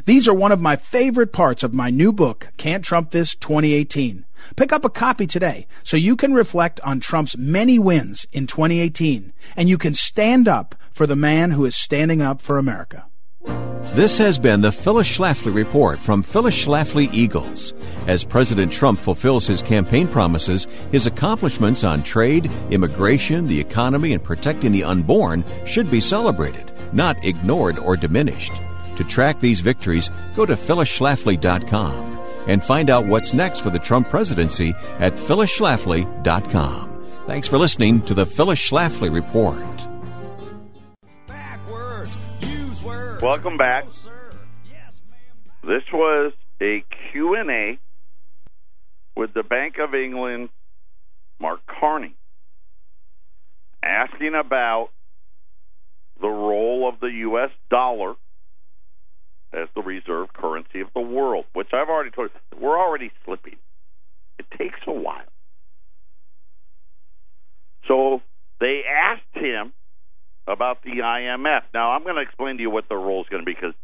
These 0.05 0.29
are 0.29 0.35
one 0.35 0.53
of 0.53 0.61
my 0.61 0.77
favorite 0.77 1.33
parts 1.33 1.63
of 1.63 1.73
my 1.73 1.89
new 1.89 2.13
book, 2.13 2.51
Can't 2.59 2.85
Trump 2.85 3.11
This 3.11 3.35
2018. 3.35 4.27
Pick 4.55 4.71
up 4.71 4.85
a 4.85 4.91
copy 4.91 5.27
today 5.27 5.67
so 5.83 5.97
you 5.97 6.15
can 6.15 6.35
reflect 6.35 6.79
on 6.83 7.01
Trump's 7.01 7.39
many 7.39 7.79
wins 7.79 8.27
in 8.33 8.47
2018 8.47 9.33
and 9.57 9.71
you 9.71 9.79
can 9.79 9.95
stand 9.95 10.47
up 10.47 10.75
for 10.93 11.07
the 11.07 11.17
man 11.17 11.53
who 11.53 11.65
is 11.65 11.75
standing 11.75 12.21
up 12.21 12.43
for 12.43 12.59
America. 12.59 13.07
This 13.97 14.19
has 14.19 14.39
been 14.39 14.61
the 14.61 14.71
Phyllis 14.71 15.09
Schlafly 15.09 15.55
Report 15.55 15.99
from 15.99 16.23
Phyllis 16.23 16.55
Schlafly 16.55 17.09
Eagles. 17.15 17.73
As 18.07 18.25
President 18.25 18.71
Trump 18.71 19.01
fulfills 19.01 19.47
his 19.47 19.63
campaign 19.63 20.07
promises, 20.07 20.67
his 20.93 21.07
accomplishments 21.07 21.83
on 21.83 22.03
trade, 22.03 22.51
immigration, 22.71 23.47
the 23.47 23.59
economy, 23.59 24.13
and 24.13 24.23
protecting 24.23 24.71
the 24.71 24.85
unborn 24.85 25.43
should 25.65 25.91
be 25.91 26.03
celebrated, 26.03 26.71
not 26.93 27.17
ignored 27.25 27.79
or 27.79 27.97
diminished. 27.97 28.53
To 28.97 29.05
track 29.05 29.41
these 29.41 29.61
victories, 29.61 30.11
go 30.35 30.45
to 30.45 30.57
phyllisschlafly.com 30.57 32.19
and 32.49 32.63
find 32.63 32.91
out 32.91 33.07
what's 33.07 33.33
next 33.33 33.61
for 33.61 33.71
the 33.71 33.79
Trump 33.79 34.11
presidency 34.11 34.75
at 34.99 35.15
phyllisschlafly.com. 35.15 37.07
Thanks 37.27 37.49
for 37.49 37.59
listening 37.59 38.03
to 38.03 38.13
the 38.13 38.27
Phyllis 38.27 38.61
Schlafly 38.61 39.11
Report. 39.11 39.65
Welcome 43.23 43.57
back. 43.57 43.87
This 45.63 45.83
was 45.93 46.33
a 46.61 46.85
Q&A 47.13 47.79
with 49.17 49.33
the 49.33 49.43
Bank 49.43 49.77
of 49.79 49.95
England 49.95 50.51
Mark 51.41 51.61
Carney 51.67 52.15
asking 53.83 54.35
about 54.35 54.91
the 56.21 56.29
role 56.29 56.89
of 56.89 57.01
the 57.01 57.07
US 57.07 57.51
dollar 57.71 58.15
as 59.53 59.69
the 59.75 59.83
reserve 59.83 60.33
currency 60.35 60.81
of 60.81 60.89
the 60.95 61.01
world, 61.01 61.47
which 61.55 61.69
I've 61.73 61.89
already 61.89 62.11
told 62.11 62.31
you, 62.53 62.59
we're 62.61 62.79
already 62.79 63.11
slipping. 63.25 63.57
It 64.39 64.47
takes 64.59 64.79
a 64.87 64.93
while. 64.93 65.25
So 67.89 68.21
they 68.61 68.83
asked 68.85 69.23
him 69.43 69.73
about 70.47 70.83
the 70.83 71.01
IMF. 71.03 71.63
Now, 71.75 71.93
I'm 71.93 72.03
going 72.05 72.17
to 72.17 72.23
explain 72.23 72.57
to 72.57 72.63
you 72.63 72.71
what 72.71 72.89
their 72.89 72.99
role 72.99 73.23
is 73.23 73.29
going 73.29 73.43
to 73.43 73.47
be 73.47 73.55
because 73.55 73.75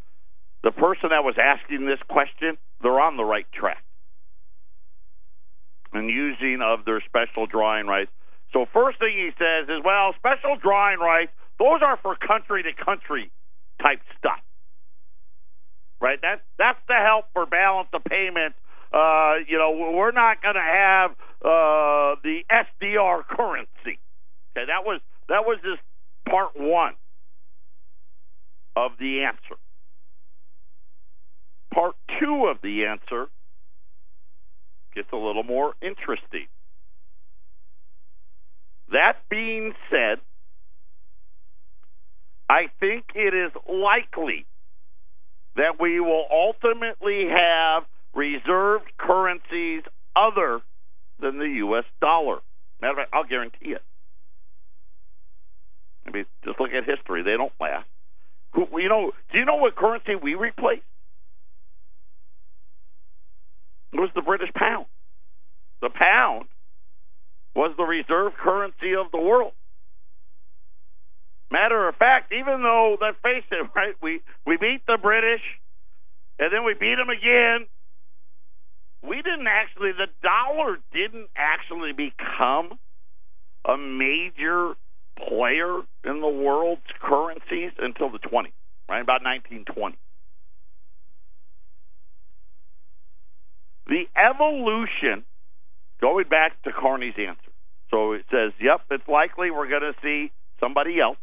the 0.62 0.70
person 0.72 1.10
that 1.10 1.24
was 1.24 1.36
asking 1.42 1.86
this 1.86 1.98
question, 2.08 2.58
they're 2.82 3.00
on 3.00 3.16
the 3.16 3.24
right 3.24 3.46
track 3.52 3.82
and 5.92 6.08
using 6.10 6.60
of 6.62 6.84
their 6.84 7.02
special 7.06 7.46
drawing 7.46 7.86
rights. 7.86 8.10
So, 8.52 8.66
first 8.72 8.98
thing 8.98 9.14
he 9.16 9.30
says 9.38 9.68
is, 9.68 9.82
well, 9.84 10.14
special 10.18 10.56
drawing 10.56 10.98
rights, 11.00 11.32
those 11.58 11.80
are 11.82 11.98
for 12.02 12.16
country 12.16 12.62
to 12.64 12.72
country 12.84 13.30
type 13.84 14.00
stuff. 14.18 14.40
right? 16.00 16.18
That's 16.22 16.42
that's 16.58 16.78
the 16.88 16.94
help 16.96 17.26
for 17.32 17.46
balance 17.46 17.88
of 17.92 18.04
payments. 18.04 18.58
Uh, 18.92 19.36
you 19.48 19.58
know, 19.58 19.92
we're 19.94 20.12
not 20.12 20.42
going 20.42 20.54
to 20.56 20.60
have 20.60 21.10
uh, 21.42 22.16
the 22.22 22.42
SDR 22.50 23.26
currency. 23.26 23.98
Okay, 24.52 24.66
that 24.66 24.84
was 24.84 25.00
that 25.28 25.46
was 25.46 25.58
just 25.64 25.80
part 26.28 26.50
one 26.56 26.94
of 28.76 28.92
the 28.98 29.24
answer. 29.24 29.56
Part 31.72 31.94
two 32.20 32.46
of 32.50 32.58
the 32.62 32.86
answer 32.86 33.26
gets 34.94 35.08
a 35.12 35.16
little 35.16 35.42
more 35.42 35.74
interesting. 35.80 36.46
That 38.90 39.14
being 39.30 39.72
said, 39.90 40.18
I 42.48 42.66
think 42.78 43.04
it 43.14 43.32
is 43.34 43.52
likely 43.66 44.44
that 45.56 45.80
we 45.80 46.00
will 46.00 46.26
ultimately 46.30 47.26
have 47.30 47.84
reserved 48.14 48.84
currencies 48.98 49.82
other 50.14 50.60
than 51.18 51.38
the 51.38 51.48
U.S. 51.64 51.84
dollar. 52.00 52.40
Matter 52.80 52.92
of 52.92 52.96
fact, 52.98 53.10
I'll 53.14 53.24
guarantee 53.24 53.72
it. 53.72 53.82
I 56.06 56.10
mean, 56.10 56.24
just 56.44 56.58
look 56.60 56.70
at 56.72 56.84
history; 56.84 57.22
they 57.22 57.36
don't 57.36 57.52
last. 57.60 57.86
Who, 58.54 58.66
you 58.78 58.88
know? 58.88 59.12
Do 59.32 59.38
you 59.38 59.44
know 59.44 59.56
what 59.56 59.76
currency 59.76 60.14
we 60.14 60.34
replaced? 60.34 60.82
It 63.92 64.00
was 64.00 64.10
the 64.14 64.22
British 64.22 64.52
pound. 64.54 64.86
The 65.80 65.90
pound 65.90 66.46
was 67.54 67.74
the 67.76 67.84
reserve 67.84 68.32
currency 68.42 68.94
of 68.94 69.10
the 69.12 69.20
world. 69.20 69.52
Matter 71.50 71.86
of 71.86 71.96
fact, 71.96 72.32
even 72.32 72.62
though 72.62 72.96
let's 73.00 73.18
face 73.22 73.44
it, 73.50 73.68
right, 73.76 73.94
we 74.02 74.20
we 74.46 74.56
beat 74.56 74.82
the 74.86 74.98
British, 75.00 75.42
and 76.38 76.52
then 76.52 76.64
we 76.64 76.74
beat 76.74 76.96
them 76.96 77.10
again. 77.10 77.66
We 79.02 79.16
didn't 79.16 79.46
actually. 79.46 79.92
The 79.92 80.08
dollar 80.22 80.78
didn't 80.92 81.28
actually 81.36 81.92
become 81.92 82.78
a 83.66 83.76
major 83.76 84.74
player 85.18 85.82
the 86.22 86.28
world's 86.28 86.82
currencies 87.00 87.72
until 87.78 88.10
the 88.10 88.18
20s, 88.18 88.52
right? 88.88 89.00
About 89.00 89.22
1920. 89.22 89.96
The 93.86 94.04
evolution, 94.16 95.24
going 96.00 96.28
back 96.28 96.62
to 96.62 96.70
Carney's 96.72 97.14
answer. 97.18 97.52
So 97.90 98.12
it 98.12 98.24
says, 98.30 98.52
yep, 98.60 98.80
it's 98.90 99.06
likely 99.06 99.50
we're 99.50 99.68
going 99.68 99.82
to 99.82 99.94
see 100.02 100.32
somebody 100.60 100.98
else. 101.00 101.18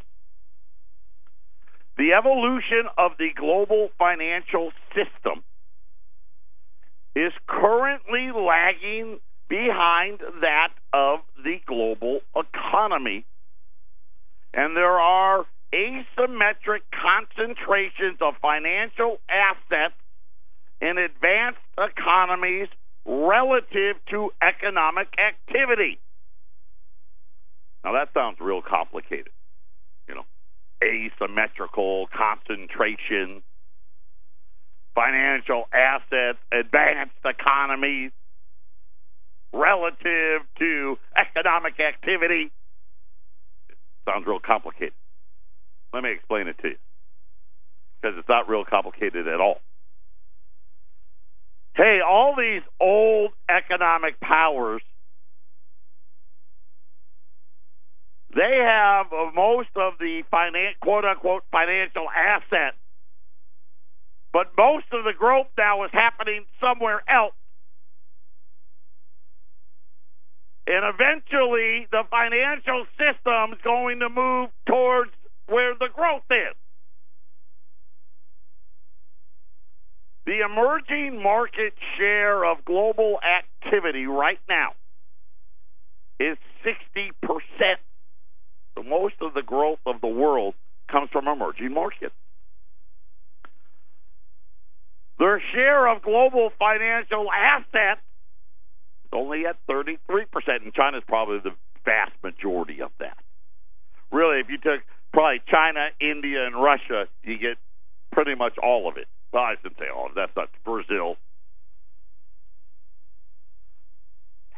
The 1.97 2.13
evolution 2.13 2.87
of 2.97 3.11
the 3.17 3.29
global 3.35 3.89
financial 3.97 4.71
system 4.93 5.43
is 7.15 7.33
currently 7.47 8.29
lagging 8.33 9.19
behind 9.49 10.19
that 10.41 10.69
of 10.93 11.19
the 11.43 11.57
global 11.65 12.21
economy. 12.35 13.25
And 14.53 14.75
there 14.75 14.99
are 14.99 15.45
asymmetric 15.73 16.81
concentrations 16.91 18.17
of 18.21 18.33
financial 18.41 19.17
assets 19.29 19.93
in 20.81 20.97
advanced 20.97 21.59
economies 21.77 22.67
relative 23.05 23.97
to 24.09 24.31
economic 24.41 25.07
activity. 25.19 25.99
Now 27.83 27.93
that 27.93 28.09
sounds 28.13 28.37
real 28.39 28.61
complicated. 28.61 29.29
You 30.07 30.15
know, 30.15 30.25
asymmetrical 30.83 32.07
concentration, 32.07 33.43
financial 34.95 35.65
assets, 35.71 36.39
advanced 36.51 37.21
economies 37.23 38.11
relative 39.53 40.41
to 40.59 40.97
economic 41.15 41.79
activity. 41.79 42.51
Sounds 44.07 44.25
real 44.27 44.39
complicated. 44.39 44.93
Let 45.93 46.03
me 46.03 46.11
explain 46.11 46.47
it 46.47 46.57
to 46.61 46.69
you. 46.69 46.75
Because 48.01 48.17
it's 48.17 48.29
not 48.29 48.49
real 48.49 48.63
complicated 48.65 49.27
at 49.27 49.41
all. 49.41 49.57
Hey, 51.75 51.99
all 52.07 52.35
these 52.37 52.63
old 52.79 53.31
economic 53.49 54.19
powers, 54.19 54.81
they 58.35 58.59
have 58.65 59.07
most 59.33 59.69
of 59.75 59.93
the 59.99 60.23
finan- 60.31 60.77
quote 60.81 61.05
unquote 61.05 61.43
financial 61.51 62.07
assets, 62.09 62.77
but 64.33 64.51
most 64.57 64.85
of 64.91 65.03
the 65.05 65.13
growth 65.17 65.47
now 65.57 65.83
is 65.85 65.91
happening 65.93 66.45
somewhere 66.59 67.01
else. 67.09 67.33
And 70.69 70.85
eventually, 70.85 71.87
the 71.91 72.03
financial 72.11 72.85
system 72.95 73.53
is 73.53 73.59
going 73.63 74.01
to 74.01 74.09
move 74.09 74.51
towards 74.67 75.09
where 75.47 75.73
the 75.73 75.87
growth 75.91 76.29
is. 76.29 76.55
The 80.27 80.45
emerging 80.45 81.23
market 81.23 81.73
share 81.97 82.45
of 82.45 82.63
global 82.65 83.17
activity 83.19 84.05
right 84.05 84.37
now 84.47 84.73
is 86.19 86.37
60%. 86.63 87.13
So 88.75 88.83
most 88.83 89.15
of 89.21 89.33
the 89.33 89.41
growth 89.41 89.79
of 89.87 90.01
the 90.01 90.07
world 90.07 90.53
comes 90.91 91.09
from 91.11 91.27
emerging 91.27 91.73
markets. 91.73 92.13
Their 95.17 95.41
share 95.51 95.87
of 95.87 96.03
global 96.03 96.51
financial 96.59 97.25
assets 97.31 98.01
only 99.13 99.45
at 99.45 99.57
33%, 99.69 99.97
and 100.63 100.73
China 100.73 100.97
is 100.97 101.03
probably 101.07 101.39
the 101.39 101.55
vast 101.85 102.11
majority 102.23 102.81
of 102.81 102.91
that. 102.99 103.17
Really, 104.11 104.39
if 104.39 104.49
you 104.49 104.57
took 104.57 104.81
probably 105.13 105.41
China, 105.47 105.87
India, 105.99 106.45
and 106.45 106.61
Russia, 106.61 107.07
you 107.23 107.37
get 107.37 107.57
pretty 108.11 108.35
much 108.35 108.57
all 108.61 108.87
of 108.89 108.97
it. 108.97 109.07
Well, 109.31 109.43
I 109.43 109.55
shouldn't 109.61 109.79
say 109.79 109.85
all. 109.93 110.09
That's 110.15 110.35
not 110.35 110.49
Brazil. 110.65 111.17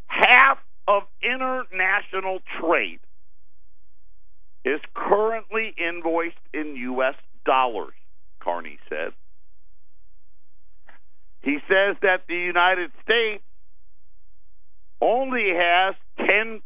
Half 0.08 0.60
of 0.88 1.04
international 1.22 2.40
trade 2.60 3.00
is 4.64 4.80
currently 4.94 5.74
invoiced 5.78 6.36
in 6.54 6.76
U.S. 6.76 7.16
dollars, 7.46 7.94
Carney 8.42 8.78
said. 8.90 9.14
He 11.42 11.58
says 11.68 11.96
that 12.02 12.28
the 12.28 12.36
United 12.36 12.92
States 13.04 13.44
only 15.02 15.50
has 15.56 15.96
10% 16.20 16.62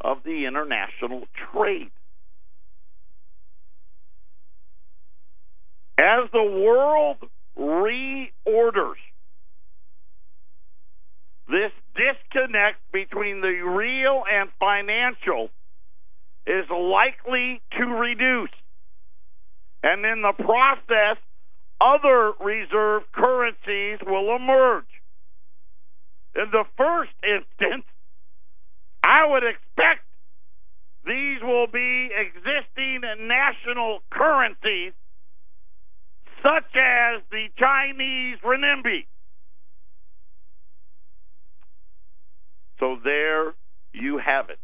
of 0.00 0.18
the 0.24 0.46
international 0.46 1.22
trade. 1.52 1.90
As 5.98 6.28
the 6.32 6.42
world 6.42 7.16
reorders, 7.58 9.00
this 11.48 11.72
disconnect 11.94 12.78
between 12.92 13.40
the 13.40 13.62
real 13.64 14.24
and 14.30 14.50
financial 14.58 15.48
is 16.46 16.68
likely 16.70 17.62
to 17.78 17.84
reduce. 17.84 18.50
And 19.82 20.04
in 20.04 20.22
the 20.22 20.32
process, 20.32 21.16
other 21.80 22.32
reserve 22.40 23.02
currencies 23.12 23.98
will 24.06 24.36
emerge. 24.36 24.84
In 26.36 26.50
the 26.52 26.64
first 26.76 27.12
instance, 27.24 27.84
I 29.02 29.26
would 29.26 29.42
expect 29.42 30.04
these 31.06 31.40
will 31.42 31.66
be 31.66 32.10
existing 32.12 33.00
national 33.26 34.00
currencies 34.10 34.92
such 36.42 36.76
as 36.76 37.22
the 37.30 37.46
Chinese 37.56 38.38
renminbi. 38.44 39.06
So 42.80 42.98
there 43.02 43.54
you 43.94 44.18
have 44.18 44.50
it. 44.50 44.58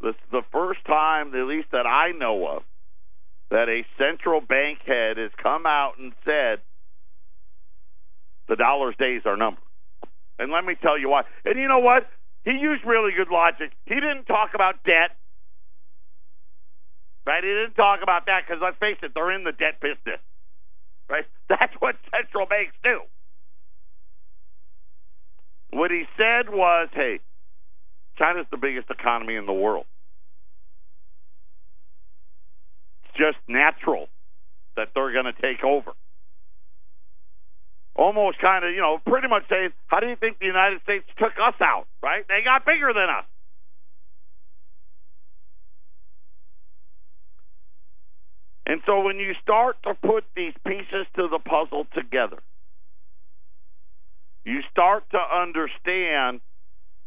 This 0.00 0.14
is 0.14 0.30
the 0.30 0.42
first 0.52 0.84
time, 0.86 1.34
at 1.34 1.46
least 1.46 1.68
that 1.72 1.86
I 1.86 2.12
know 2.12 2.46
of, 2.46 2.62
that 3.50 3.68
a 3.68 3.82
central 3.98 4.40
bank 4.40 4.78
head 4.86 5.16
has 5.16 5.30
come 5.42 5.66
out 5.66 5.94
and 5.98 6.12
said 6.24 6.60
the 8.48 8.56
dollar's 8.56 8.96
days 8.98 9.22
are 9.24 9.36
numbered. 9.36 9.64
And 10.38 10.50
let 10.50 10.64
me 10.64 10.74
tell 10.80 10.98
you 10.98 11.08
why. 11.08 11.22
And 11.44 11.58
you 11.58 11.68
know 11.68 11.78
what? 11.78 12.08
He 12.44 12.52
used 12.52 12.84
really 12.84 13.12
good 13.16 13.30
logic. 13.30 13.72
He 13.86 13.94
didn't 13.94 14.24
talk 14.24 14.50
about 14.54 14.82
debt. 14.84 15.16
Right? 17.26 17.42
He 17.42 17.50
didn't 17.50 17.74
talk 17.74 18.00
about 18.02 18.26
that 18.26 18.42
because 18.46 18.60
let's 18.62 18.78
face 18.78 18.98
it, 19.02 19.12
they're 19.14 19.30
in 19.30 19.44
the 19.44 19.52
debt 19.52 19.80
business. 19.80 20.20
Right? 21.08 21.24
That's 21.48 21.74
what 21.78 21.96
central 22.10 22.46
banks 22.46 22.74
do. 22.82 23.00
What 25.70 25.90
he 25.90 26.04
said 26.16 26.50
was, 26.50 26.88
hey, 26.92 27.20
China's 28.18 28.46
the 28.50 28.58
biggest 28.58 28.90
economy 28.90 29.36
in 29.36 29.46
the 29.46 29.52
world. 29.52 29.86
It's 33.04 33.16
just 33.16 33.38
natural 33.48 34.08
that 34.76 34.88
they're 34.94 35.12
going 35.12 35.32
to 35.32 35.40
take 35.40 35.64
over. 35.64 35.92
Almost 37.94 38.38
kind 38.40 38.64
of, 38.64 38.72
you 38.72 38.80
know, 38.80 38.98
pretty 39.06 39.28
much 39.28 39.44
saying, 39.50 39.70
how 39.86 40.00
do 40.00 40.06
you 40.06 40.16
think 40.16 40.38
the 40.38 40.46
United 40.46 40.80
States 40.82 41.04
took 41.18 41.32
us 41.32 41.54
out, 41.60 41.86
right? 42.02 42.24
They 42.28 42.40
got 42.44 42.64
bigger 42.64 42.92
than 42.92 43.08
us. 43.10 43.24
And 48.64 48.80
so 48.86 49.02
when 49.02 49.18
you 49.18 49.34
start 49.42 49.76
to 49.82 49.94
put 49.94 50.24
these 50.34 50.54
pieces 50.66 51.06
to 51.16 51.28
the 51.28 51.38
puzzle 51.38 51.86
together, 51.94 52.38
you 54.44 54.60
start 54.70 55.04
to 55.10 55.18
understand 55.18 56.40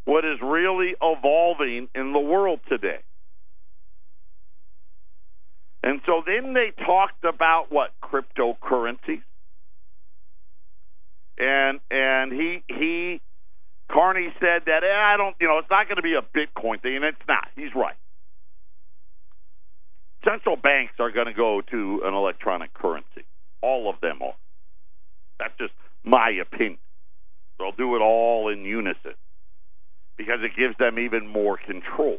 what 0.06 0.24
is 0.24 0.38
really 0.42 0.94
evolving 1.02 1.90
in 1.96 2.14
the 2.14 2.20
world 2.20 2.60
today. 2.70 3.00
And 5.84 6.02
so 6.06 6.24
then 6.26 6.54
they 6.54 6.72
talked 6.86 7.24
about 7.24 7.72
what 7.72 7.92
cryptocurrencies, 8.04 9.24
and 11.38 11.80
and 11.92 12.32
he 12.32 12.64
he 12.68 13.22
Carney 13.92 14.34
said 14.40 14.64
that 14.66 14.84
eh, 14.84 14.96
I 14.96 15.18
don't 15.18 15.36
you 15.40 15.48
know 15.48 15.60
it's 15.60 15.70
not 15.70 15.88
going 15.88 15.98
to 15.98 16.02
be 16.02 16.16
a 16.16 16.22
Bitcoin 16.22 16.82
thing, 16.82 16.96
and 16.98 17.06
it's 17.06 17.18
not. 17.28 17.48
He's 17.56 17.74
right. 17.76 17.96
Central 20.24 20.56
banks 20.56 20.94
are 21.00 21.12
going 21.12 21.28
to 21.28 21.34
go 21.34 21.62
to 21.70 22.02
an 22.04 22.14
electronic 22.14 22.74
currency. 22.74 23.26
All 23.62 23.90
of 23.90 24.02
them 24.02 24.22
are. 24.24 24.34
That's 25.40 25.54
just 25.60 25.74
my 26.04 26.32
opinion. 26.42 26.80
They'll 27.60 27.72
do 27.72 27.96
it 27.96 28.00
all 28.00 28.50
in 28.52 28.66
unison 28.66 29.14
because 30.18 30.40
it 30.42 30.52
gives 30.58 30.78
them 30.78 30.98
even 31.00 31.28
more 31.28 31.58
control. 31.58 32.18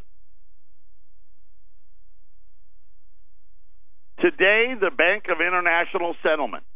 Today, 4.20 4.74
the 4.80 4.90
Bank 4.90 5.24
of 5.28 5.40
International 5.40 6.14
Settlements 6.22 6.66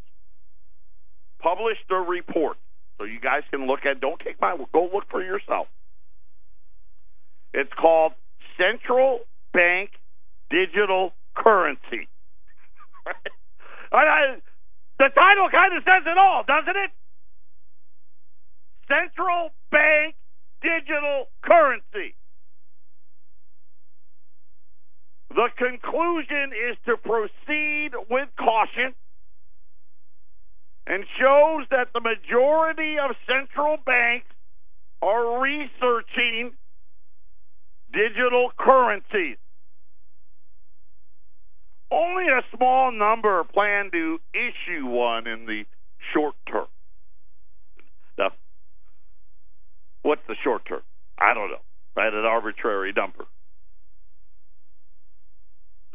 published 1.43 1.85
a 1.91 1.97
report, 1.97 2.57
so 2.99 3.05
you 3.05 3.21
guys 3.21 3.43
can 3.51 3.67
look 3.67 3.81
at. 3.85 4.01
Don't 4.01 4.21
take 4.21 4.41
my 4.41 4.57
go 4.73 4.89
look 4.93 5.05
for 5.11 5.23
yourself. 5.23 5.67
It's 7.53 7.73
called 7.81 8.13
Central 8.57 9.21
Bank 9.53 9.91
Digital 10.51 11.13
Currency. 11.35 12.09
I, 13.93 14.37
the 14.99 15.09
title 15.15 15.49
kind 15.51 15.77
of 15.77 15.83
says 15.83 16.05
it 16.07 16.19
all, 16.19 16.45
doesn't 16.47 16.77
it? 16.77 16.91
Central 18.87 19.51
Bank 19.71 20.15
Digital 20.63 21.27
Currency. 21.43 22.15
The 25.31 25.49
conclusion 25.57 26.51
is 26.71 26.77
to 26.87 26.97
proceed 26.97 27.91
with 28.11 28.29
caution 28.37 28.95
and 30.91 31.05
shows 31.21 31.67
that 31.71 31.87
the 31.95 32.01
majority 32.01 32.97
of 32.99 33.15
central 33.25 33.77
banks 33.87 34.27
are 35.01 35.41
researching 35.41 36.51
digital 37.93 38.51
currencies. 38.59 39.37
Only 41.93 42.25
a 42.25 42.43
small 42.57 42.91
number 42.91 43.45
plan 43.45 43.91
to 43.93 44.19
issue 44.35 44.87
one 44.87 45.29
in 45.29 45.47
the 45.47 45.63
short 46.13 46.35
term. 46.51 46.67
Now, 48.19 48.33
what's 50.03 50.23
the 50.27 50.35
short 50.43 50.67
term? 50.67 50.83
I 51.19 51.35
don't 51.35 51.51
know. 51.51 51.63
Right, 51.97 52.13
an 52.13 52.25
arbitrary 52.25 52.93
number. 52.97 53.27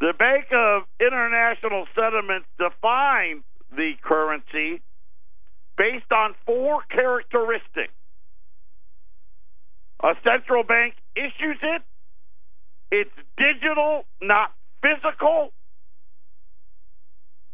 The 0.00 0.14
Bank 0.18 0.46
of 0.52 0.84
International 1.00 1.84
Settlements 1.94 2.46
defines 2.58 3.44
the 3.70 3.92
currency 4.02 4.82
based 5.76 6.10
on 6.12 6.34
four 6.44 6.82
characteristics. 6.90 7.92
A 10.02 10.14
central 10.24 10.62
bank 10.62 10.94
issues 11.14 11.58
it, 11.62 11.82
it's 12.90 13.10
digital, 13.36 14.04
not 14.20 14.52
physical, 14.82 15.52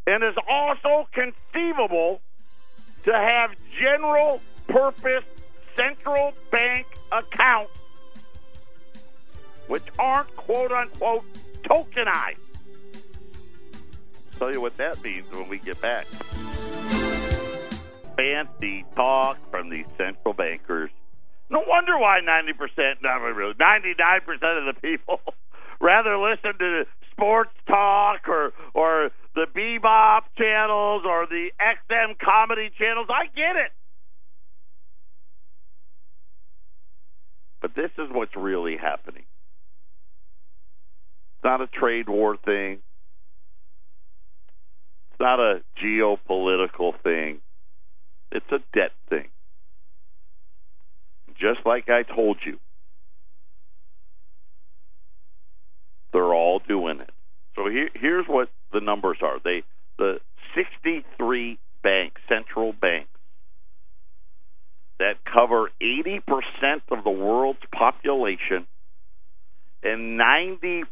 and 0.06 0.24
is 0.24 0.34
also 0.48 1.08
conceivable 1.12 2.20
to 3.04 3.12
have 3.12 3.50
general 3.80 4.40
purpose 4.68 5.24
central 5.76 6.32
bank 6.50 6.86
accounts, 7.10 7.72
which 9.68 9.84
aren't 9.98 10.34
quote 10.36 10.72
unquote 10.72 11.24
tokenized. 11.64 12.36
Tell 14.38 14.52
you 14.52 14.60
what 14.60 14.76
that 14.78 15.02
means 15.02 15.30
when 15.30 15.48
we 15.48 15.58
get 15.58 15.80
back. 15.80 16.06
Fancy 18.16 18.84
talk 18.94 19.38
from 19.50 19.70
these 19.70 19.86
central 19.96 20.34
bankers. 20.34 20.90
No 21.50 21.62
wonder 21.66 21.98
why 21.98 22.20
90%, 22.20 23.02
not 23.02 23.16
really, 23.16 23.54
99% 23.54 24.68
of 24.68 24.74
the 24.74 24.80
people 24.80 25.20
rather 25.80 26.16
listen 26.16 26.58
to 26.58 26.84
sports 27.10 27.52
talk 27.66 28.26
or 28.28 28.52
or 28.74 29.10
the 29.34 29.46
bebop 29.54 30.22
channels 30.38 31.02
or 31.06 31.26
the 31.26 31.48
XM 31.60 32.18
comedy 32.18 32.70
channels. 32.78 33.08
I 33.10 33.26
get 33.26 33.56
it. 33.56 33.72
But 37.60 37.74
this 37.76 37.90
is 37.96 38.08
what's 38.10 38.34
really 38.36 38.76
happening. 38.76 39.24
It's 41.36 41.44
not 41.44 41.60
a 41.60 41.66
trade 41.68 42.08
war 42.08 42.36
thing. 42.36 42.78
It's 45.10 45.20
not 45.20 45.38
a 45.38 45.62
geopolitical 45.82 47.00
thing. 47.02 47.40
It's 48.32 48.50
a 48.50 48.58
debt 48.74 48.92
thing. 49.08 49.28
Just 51.38 51.60
like 51.66 51.88
I 51.88 52.02
told 52.02 52.38
you, 52.44 52.58
they're 56.12 56.34
all 56.34 56.60
doing 56.66 57.00
it. 57.00 57.10
So 57.56 57.68
here, 57.68 57.90
here's 57.94 58.26
what 58.26 58.48
the 58.72 58.80
numbers 58.80 59.18
are. 59.22 59.38
They 59.42 59.62
the 59.98 60.18
63 60.54 61.58
banks, 61.82 62.20
central 62.28 62.72
banks 62.72 63.08
that 64.98 65.14
cover 65.24 65.70
80% 65.82 66.20
of 66.90 67.04
the 67.04 67.10
world's 67.10 67.58
population 67.74 68.66
and 69.82 70.18
90% 70.18 70.84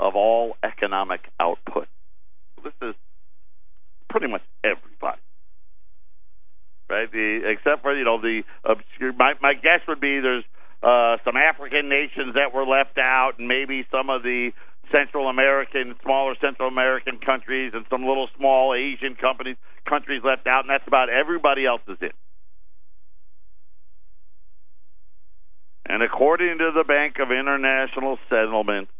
of 0.00 0.14
all 0.16 0.56
economic 0.62 1.20
output. 1.38 1.88
This 2.64 2.72
is 2.80 2.94
pretty 4.08 4.28
much 4.28 4.42
everybody, 4.64 5.20
right? 6.88 7.10
The 7.10 7.40
except 7.44 7.82
for 7.82 7.96
you 7.96 8.04
know 8.04 8.20
the 8.20 8.42
obscure. 8.64 9.12
My 9.12 9.34
my 9.40 9.54
guess 9.54 9.80
would 9.86 10.00
be 10.00 10.20
there's 10.20 10.44
uh, 10.82 11.18
some 11.24 11.36
African 11.36 11.88
nations 11.88 12.34
that 12.34 12.54
were 12.54 12.66
left 12.66 12.98
out, 12.98 13.32
and 13.38 13.48
maybe 13.48 13.86
some 13.90 14.10
of 14.10 14.22
the 14.22 14.52
Central 14.92 15.28
American, 15.28 15.94
smaller 16.02 16.34
Central 16.40 16.68
American 16.68 17.18
countries, 17.18 17.72
and 17.74 17.84
some 17.90 18.06
little 18.06 18.28
small 18.36 18.74
Asian 18.74 19.16
companies 19.16 19.56
countries 19.88 20.22
left 20.24 20.46
out, 20.46 20.64
and 20.64 20.70
that's 20.70 20.86
about 20.86 21.08
everybody 21.08 21.66
else 21.66 21.82
is 21.88 21.98
in. 22.00 22.10
And 25.86 26.02
according 26.02 26.58
to 26.58 26.70
the 26.74 26.84
Bank 26.84 27.16
of 27.18 27.32
International 27.32 28.18
Settlements, 28.28 28.92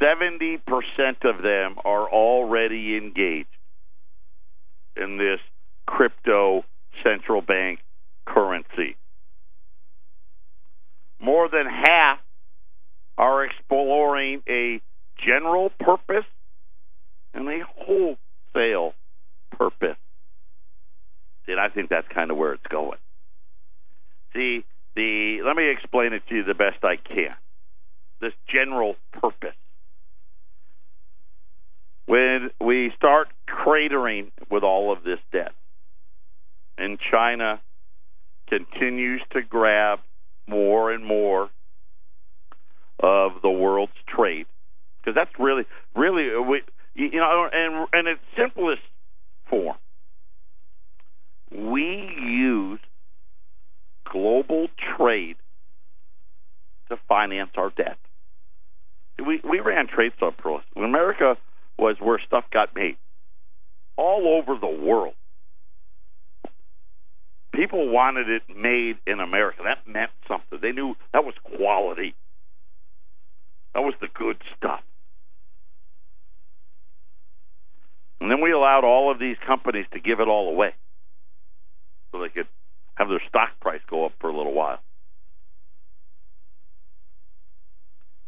70% 0.00 0.58
of 1.24 1.42
them 1.42 1.76
are 1.84 2.08
already 2.08 2.96
engaged 2.96 3.48
in 4.96 5.18
this 5.18 5.40
crypto 5.86 6.64
central 7.02 7.40
bank 7.40 7.80
currency. 8.26 8.96
More 11.20 11.48
than 11.48 11.66
half 11.66 12.18
are 13.16 13.44
exploring 13.44 14.42
a 14.48 14.80
general 15.24 15.70
purpose 15.78 16.24
and 17.34 17.48
a 17.48 17.60
wholesale 17.76 18.94
purpose. 19.52 19.96
And 21.46 21.60
I 21.60 21.68
think 21.68 21.90
that's 21.90 22.08
kind 22.08 22.30
of 22.30 22.36
where 22.36 22.54
it's 22.54 22.66
going. 22.68 22.98
See, 24.32 24.64
the 24.96 25.40
let 25.44 25.56
me 25.56 25.70
explain 25.70 26.12
it 26.12 26.22
to 26.28 26.36
you 26.36 26.44
the 26.44 26.54
best 26.54 26.82
I 26.82 26.96
can. 26.96 27.34
This 28.20 28.32
general 28.48 28.96
purpose. 29.12 29.56
When 32.06 32.50
we 32.60 32.92
start 32.96 33.28
cratering 33.48 34.30
with 34.50 34.62
all 34.62 34.92
of 34.92 35.04
this 35.04 35.20
debt, 35.32 35.52
and 36.76 36.98
China 37.10 37.60
continues 38.48 39.22
to 39.32 39.42
grab 39.42 40.00
more 40.46 40.92
and 40.92 41.04
more 41.04 41.50
of 42.98 43.32
the 43.42 43.50
world's 43.50 43.92
trade, 44.08 44.46
because 44.98 45.14
that's 45.14 45.30
really, 45.38 45.64
really, 45.94 46.34
uh, 46.34 46.42
we, 46.42 46.62
you 46.94 47.18
know, 47.18 47.48
and 47.52 47.88
in 47.94 48.12
its 48.12 48.20
simplest 48.36 48.82
form, 49.48 49.76
we 51.50 52.10
use 52.20 52.80
global 54.10 54.68
trade 54.96 55.36
to 56.88 56.98
finance 57.08 57.50
our 57.56 57.70
debt. 57.70 57.96
We 59.18 59.40
we 59.48 59.60
ran 59.60 59.86
trade 59.86 60.12
surplus. 60.18 60.64
When 60.74 60.84
America 60.84 61.36
was 61.82 61.96
where 62.00 62.20
stuff 62.24 62.44
got 62.52 62.74
made 62.76 62.96
all 63.96 64.40
over 64.40 64.58
the 64.58 64.84
world. 64.86 65.14
People 67.52 67.90
wanted 67.90 68.30
it 68.30 68.42
made 68.48 68.96
in 69.06 69.20
America. 69.20 69.62
That 69.64 69.86
meant 69.92 70.12
something. 70.28 70.58
They 70.62 70.72
knew 70.72 70.94
that 71.12 71.24
was 71.24 71.34
quality. 71.42 72.14
That 73.74 73.80
was 73.80 73.94
the 74.00 74.06
good 74.14 74.36
stuff. 74.56 74.80
And 78.20 78.30
then 78.30 78.40
we 78.40 78.52
allowed 78.52 78.84
all 78.84 79.10
of 79.10 79.18
these 79.18 79.36
companies 79.44 79.86
to 79.92 79.98
give 79.98 80.20
it 80.20 80.28
all 80.28 80.48
away 80.48 80.74
so 82.12 82.20
they 82.20 82.28
could 82.28 82.46
have 82.94 83.08
their 83.08 83.22
stock 83.28 83.50
price 83.60 83.80
go 83.90 84.06
up 84.06 84.12
for 84.20 84.30
a 84.30 84.36
little 84.36 84.54
while. 84.54 84.78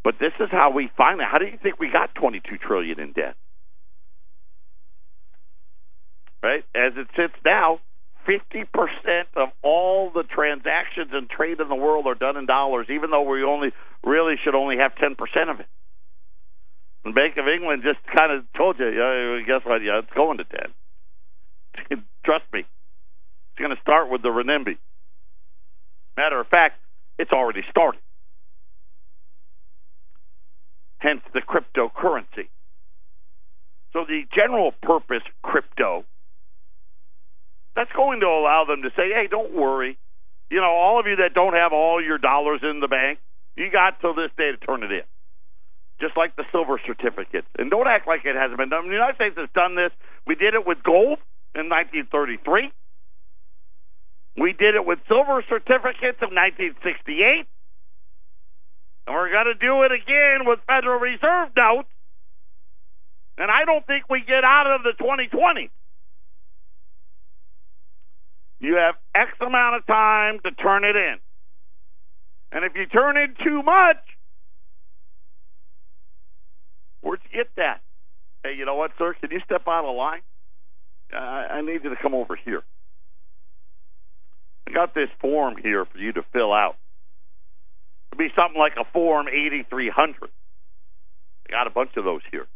But 0.04 0.16
this 0.20 0.32
is 0.38 0.48
how 0.52 0.70
we 0.70 0.90
finally. 0.96 1.24
How 1.28 1.38
do 1.38 1.46
you 1.46 1.58
think 1.60 1.80
we 1.80 1.90
got 1.90 2.14
22 2.14 2.58
trillion 2.58 3.00
in 3.00 3.12
debt? 3.12 3.34
Right, 6.42 6.62
as 6.74 6.92
it 6.96 7.08
sits 7.16 7.32
now, 7.42 7.80
50% 8.28 8.66
of 9.34 9.48
all 9.62 10.10
the 10.14 10.24
transactions 10.24 11.08
and 11.12 11.28
trade 11.28 11.58
in 11.58 11.70
the 11.70 11.74
world 11.74 12.06
are 12.06 12.14
done 12.14 12.36
in 12.36 12.44
dollars, 12.44 12.86
even 12.90 13.10
though 13.10 13.22
we 13.22 13.42
only 13.42 13.72
really 14.04 14.34
should 14.44 14.54
only 14.54 14.76
have 14.76 14.92
10% 14.94 15.16
of 15.50 15.60
it. 15.60 15.66
The 17.04 17.12
Bank 17.12 17.36
of 17.38 17.48
England 17.48 17.82
just 17.82 18.00
kind 18.14 18.32
of 18.32 18.44
told 18.56 18.78
you, 18.78 18.88
yeah, 18.88 19.40
guess 19.46 19.64
what? 19.64 19.82
Yeah, 19.82 20.00
it's 20.00 20.12
going 20.14 20.38
to 20.38 20.44
10. 21.88 22.04
Trust 22.24 22.44
me. 22.52 22.60
It's 22.60 23.58
going 23.58 23.74
to 23.74 23.80
start 23.80 24.10
with 24.10 24.22
the 24.22 24.28
renminbi. 24.28 24.76
Matter 26.16 26.40
of 26.40 26.46
fact, 26.48 26.78
it's 27.18 27.32
already 27.32 27.62
started. 27.70 28.00
Hence 31.04 31.20
the 31.34 31.44
cryptocurrency. 31.44 32.48
So 33.92 34.08
the 34.08 34.22
general 34.34 34.72
purpose 34.82 35.22
crypto 35.42 36.04
that's 37.76 37.92
going 37.92 38.20
to 38.20 38.26
allow 38.26 38.64
them 38.64 38.80
to 38.82 38.90
say, 38.96 39.12
hey, 39.12 39.28
don't 39.28 39.52
worry. 39.52 39.98
You 40.50 40.60
know, 40.64 40.72
all 40.72 40.98
of 40.98 41.06
you 41.06 41.16
that 41.16 41.34
don't 41.34 41.52
have 41.52 41.74
all 41.74 42.02
your 42.02 42.16
dollars 42.16 42.60
in 42.62 42.80
the 42.80 42.88
bank, 42.88 43.18
you 43.54 43.70
got 43.70 44.00
till 44.00 44.14
this 44.14 44.30
day 44.38 44.50
to 44.52 44.56
turn 44.56 44.82
it 44.82 44.92
in. 44.92 45.04
Just 46.00 46.16
like 46.16 46.36
the 46.36 46.44
silver 46.50 46.80
certificates. 46.86 47.46
And 47.58 47.70
don't 47.70 47.86
act 47.86 48.08
like 48.08 48.24
it 48.24 48.34
hasn't 48.34 48.56
been 48.56 48.70
done. 48.70 48.88
The 48.88 48.94
United 48.94 49.16
States 49.16 49.36
has 49.36 49.50
done 49.54 49.76
this. 49.76 49.92
We 50.26 50.36
did 50.36 50.54
it 50.54 50.66
with 50.66 50.82
gold 50.82 51.18
in 51.54 51.68
1933. 51.68 52.72
We 54.40 54.52
did 54.56 54.74
it 54.74 54.86
with 54.86 55.00
silver 55.06 55.44
certificates 55.48 56.18
in 56.24 56.32
1968. 56.32 57.44
And 59.06 59.14
we're 59.14 59.30
going 59.30 59.46
to 59.46 59.54
do 59.54 59.82
it 59.82 59.92
again 59.92 60.46
with 60.46 60.60
Federal 60.66 60.98
Reserve 60.98 61.50
notes. 61.56 61.88
And 63.36 63.50
I 63.50 63.64
don't 63.64 63.86
think 63.86 64.04
we 64.08 64.20
get 64.20 64.44
out 64.44 64.66
of 64.66 64.82
the 64.82 64.92
2020. 64.98 65.70
You 68.60 68.76
have 68.76 68.94
X 69.14 69.32
amount 69.40 69.76
of 69.76 69.86
time 69.86 70.38
to 70.44 70.50
turn 70.52 70.84
it 70.84 70.96
in. 70.96 71.16
And 72.52 72.64
if 72.64 72.72
you 72.76 72.86
turn 72.86 73.16
in 73.16 73.34
too 73.44 73.62
much, 73.62 73.98
where'd 77.00 77.20
you 77.30 77.38
get 77.38 77.48
that? 77.56 77.80
Hey, 78.42 78.54
you 78.56 78.64
know 78.64 78.76
what, 78.76 78.92
sir? 78.96 79.14
Can 79.20 79.30
you 79.32 79.40
step 79.44 79.62
out 79.66 79.84
of 79.84 79.96
line? 79.96 80.20
I, 81.12 81.58
I 81.58 81.60
need 81.60 81.82
you 81.82 81.90
to 81.90 81.96
come 82.00 82.14
over 82.14 82.36
here. 82.36 82.62
I 84.68 84.72
got 84.72 84.94
this 84.94 85.08
form 85.20 85.56
here 85.62 85.84
for 85.84 85.98
you 85.98 86.12
to 86.12 86.22
fill 86.32 86.52
out. 86.52 86.76
It'd 88.14 88.30
be 88.30 88.32
something 88.36 88.58
like 88.58 88.74
a 88.78 88.84
Form 88.92 89.26
8300. 89.26 90.30
I 91.48 91.50
got 91.50 91.66
a 91.66 91.70
bunch 91.70 91.90
of 91.96 92.04
those 92.04 92.20
here. 92.30 92.46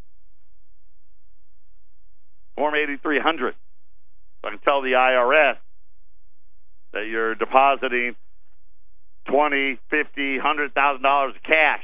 Form 2.55 2.75
8300. 2.77 3.55
So 4.41 4.49
I 4.49 4.51
can 4.51 4.61
tell 4.61 4.83
the 4.83 4.93
IRS 4.93 5.57
that 6.93 7.07
you're 7.11 7.35
depositing 7.35 8.15
twenty, 9.27 9.81
fifty, 9.91 10.39
hundred 10.39 10.75
thousand 10.75 11.03
dollars 11.03 11.35
of 11.35 11.43
cash, 11.43 11.83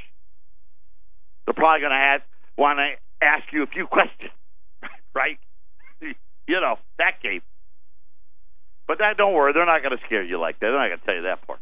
they're 1.45 1.55
probably 1.55 1.81
going 1.81 1.91
to 1.91 2.23
want 2.57 2.79
to 2.79 3.27
ask 3.27 3.53
you 3.53 3.65
a 3.65 3.67
few 3.67 3.89
questions, 3.89 4.31
right? 5.15 5.39
you 6.01 6.61
know 6.61 6.77
that 6.99 7.21
game. 7.21 7.43
But 8.87 8.99
that 8.99 9.17
don't 9.17 9.35
worry, 9.35 9.53
they're 9.53 9.67
not 9.67 9.83
going 9.83 9.99
to 9.99 10.05
scare 10.07 10.23
you 10.23 10.39
like 10.39 10.61
that. 10.61 10.71
They're 10.71 10.79
not 10.79 10.89
going 10.89 11.01
to 11.01 11.05
tell 11.05 11.15
you 11.17 11.23
that 11.23 11.45
part. 11.45 11.59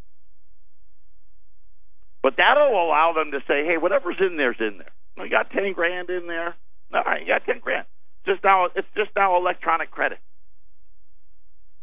But 2.22 2.34
that'll 2.36 2.70
allow 2.70 3.12
them 3.14 3.32
to 3.32 3.40
say, 3.48 3.64
"Hey, 3.66 3.78
whatever's 3.78 4.20
in 4.20 4.36
there's 4.36 4.60
in 4.60 4.78
there. 4.78 5.24
You 5.24 5.30
got 5.30 5.50
ten 5.50 5.72
grand 5.72 6.08
in 6.08 6.26
there. 6.26 6.54
All 6.94 7.02
right, 7.02 7.20
you 7.20 7.26
got 7.26 7.44
ten 7.44 7.58
grand. 7.58 7.86
Just 8.26 8.44
now, 8.44 8.66
it's 8.74 8.86
just 8.96 9.10
now 9.16 9.36
electronic 9.36 9.90
credit. 9.90 10.18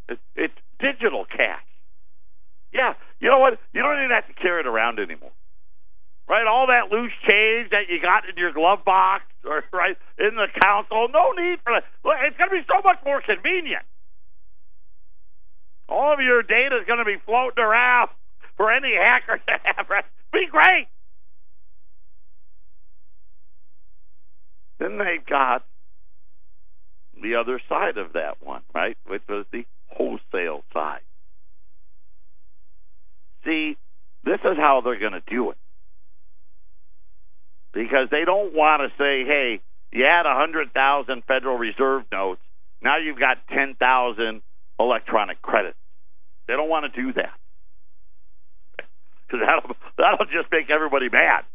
It's, 0.07 0.21
it's 0.35 0.53
digital 0.79 1.25
cash. 1.25 1.63
Yeah, 2.71 2.93
you 3.19 3.29
know 3.29 3.39
what? 3.39 3.59
You 3.73 3.81
don't 3.81 3.97
even 3.99 4.11
have 4.11 4.27
to 4.27 4.33
carry 4.33 4.61
it 4.61 4.67
around 4.67 4.99
anymore. 4.99 5.31
Right? 6.27 6.45
All 6.45 6.67
that 6.67 6.93
loose 6.93 7.11
change 7.27 7.71
that 7.71 7.89
you 7.89 7.99
got 8.01 8.29
in 8.29 8.37
your 8.37 8.53
glove 8.53 8.85
box 8.85 9.23
or 9.43 9.63
right 9.73 9.97
in 10.17 10.35
the 10.35 10.47
console, 10.61 11.09
oh, 11.09 11.11
no 11.11 11.33
need 11.33 11.59
for 11.63 11.73
that. 11.73 11.83
It's 12.27 12.37
going 12.37 12.49
to 12.49 12.55
be 12.55 12.65
so 12.69 12.81
much 12.85 12.99
more 13.03 13.21
convenient. 13.21 13.83
All 15.89 16.13
of 16.13 16.21
your 16.21 16.43
data 16.43 16.77
is 16.77 16.85
going 16.85 16.99
to 16.99 17.05
be 17.05 17.17
floating 17.25 17.63
around 17.63 18.09
for 18.59 18.69
any 18.73 18.93
hacker 18.93 19.37
to 19.37 19.53
have. 19.63 19.89
Right? 19.89 20.03
Be 20.33 20.45
great. 20.51 20.87
Then 24.79 24.97
they've 24.97 25.25
got 25.25 25.65
the 27.21 27.35
other 27.35 27.61
side 27.69 27.97
of 27.97 28.13
that 28.13 28.37
one, 28.41 28.61
right? 28.75 28.97
Which 29.07 29.23
was 29.29 29.45
the 29.51 29.63
wholesale 29.87 30.63
side. 30.73 31.01
See, 33.45 33.77
this 34.25 34.39
is 34.43 34.57
how 34.57 34.81
they're 34.83 34.99
going 34.99 35.13
to 35.13 35.23
do 35.25 35.51
it. 35.51 35.57
Because 37.73 38.09
they 38.11 38.25
don't 38.25 38.53
want 38.53 38.81
to 38.81 38.89
say, 38.97 39.23
hey, 39.25 39.61
you 39.91 40.03
had 40.03 40.23
100,000 40.23 41.23
Federal 41.27 41.57
Reserve 41.57 42.03
notes, 42.11 42.41
now 42.81 42.97
you've 42.97 43.19
got 43.19 43.37
10,000 43.53 44.41
electronic 44.79 45.41
credits. 45.41 45.77
They 46.47 46.55
don't 46.55 46.69
want 46.69 46.93
to 46.93 47.01
do 47.01 47.13
that. 47.13 47.38
Because 49.29 49.45
that'll, 49.47 49.75
that'll 49.97 50.25
just 50.25 50.51
make 50.51 50.69
everybody 50.69 51.09
mad. 51.09 51.45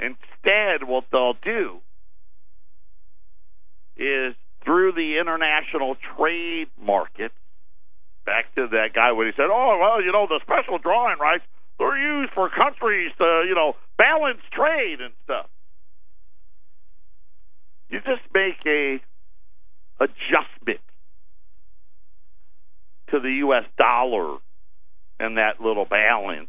Instead, 0.00 0.86
what 0.86 1.04
they'll 1.10 1.36
do 1.42 1.78
is 3.96 4.34
through 4.64 4.92
the 4.92 5.18
international 5.20 5.96
trade 6.16 6.68
market. 6.80 7.32
Back 8.24 8.54
to 8.54 8.68
that 8.68 8.92
guy 8.94 9.12
when 9.12 9.26
he 9.26 9.32
said, 9.36 9.48
"Oh, 9.50 9.78
well, 9.80 10.04
you 10.04 10.12
know, 10.12 10.26
the 10.28 10.40
special 10.42 10.78
drawing 10.78 11.18
rights 11.18 11.44
they're 11.78 11.96
used 11.98 12.32
for 12.34 12.50
countries 12.50 13.10
to, 13.18 13.44
you 13.48 13.54
know, 13.54 13.74
balance 13.96 14.42
trade 14.52 15.00
and 15.00 15.14
stuff." 15.24 15.46
You 17.88 18.00
just 18.00 18.22
make 18.34 18.60
a 18.66 19.00
adjustment 19.98 20.80
to 23.10 23.18
the 23.18 23.32
U.S. 23.48 23.64
dollar 23.78 24.38
and 25.20 25.36
that 25.36 25.60
little 25.60 25.84
balance. 25.84 26.48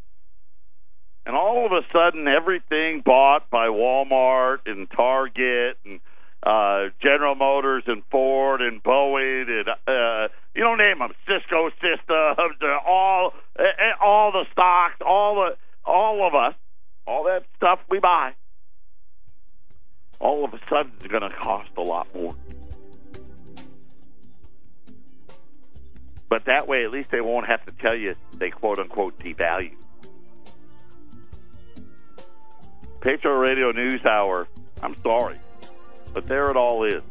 And 1.25 1.35
all 1.35 1.65
of 1.65 1.71
a 1.71 1.81
sudden, 1.93 2.27
everything 2.27 3.01
bought 3.05 3.49
by 3.49 3.67
Walmart 3.67 4.59
and 4.65 4.89
Target 4.89 5.77
and 5.85 5.99
uh, 6.41 6.89
General 7.01 7.35
Motors 7.35 7.83
and 7.87 8.01
Ford 8.09 8.61
and 8.61 8.81
Boeing 8.81 9.49
and 9.49 9.69
uh, 9.69 10.29
you 10.55 10.63
don't 10.63 10.77
name 10.77 10.99
them, 10.99 11.11
Cisco 11.27 11.69
Systems, 11.81 12.55
all 12.85 13.33
uh, 13.57 13.63
all 14.03 14.31
the 14.31 14.45
stocks, 14.51 14.95
all 15.05 15.35
the 15.35 15.57
all 15.85 16.27
of 16.27 16.33
us, 16.33 16.55
all 17.05 17.25
that 17.25 17.43
stuff 17.57 17.79
we 17.89 17.99
buy, 17.99 18.33
all 20.19 20.45
of 20.45 20.53
a 20.53 20.59
sudden 20.69 20.91
is 21.01 21.07
going 21.07 21.21
to 21.21 21.29
cost 21.29 21.69
a 21.77 21.81
lot 21.81 22.07
more. 22.15 22.35
But 26.29 26.45
that 26.45 26.67
way, 26.67 26.85
at 26.85 26.91
least 26.91 27.09
they 27.09 27.21
won't 27.21 27.47
have 27.47 27.65
to 27.65 27.71
tell 27.71 27.95
you 27.95 28.15
they 28.35 28.51
quote 28.51 28.79
unquote 28.79 29.19
devalue. 29.19 29.75
Patriot 33.01 33.37
Radio 33.37 33.71
News 33.71 34.05
Hour. 34.05 34.47
I'm 34.81 34.95
sorry. 35.01 35.37
But 36.13 36.27
there 36.27 36.49
it 36.49 36.57
all 36.57 36.83
is. 36.83 37.01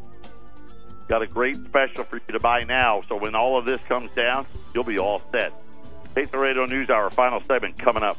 Got 1.07 1.21
a 1.23 1.27
great 1.27 1.55
special 1.65 2.03
for 2.03 2.17
you 2.17 2.33
to 2.33 2.39
buy 2.39 2.63
now, 2.63 3.01
so 3.09 3.15
when 3.15 3.35
all 3.35 3.57
of 3.57 3.65
this 3.65 3.81
comes 3.87 4.11
down, 4.11 4.45
you'll 4.73 4.83
be 4.83 4.99
all 4.99 5.21
set. 5.31 5.51
Patriot 6.13 6.39
Radio 6.39 6.65
News 6.65 6.89
Hour, 6.89 7.09
final 7.09 7.41
segment 7.41 7.77
coming 7.77 8.03
up. 8.03 8.17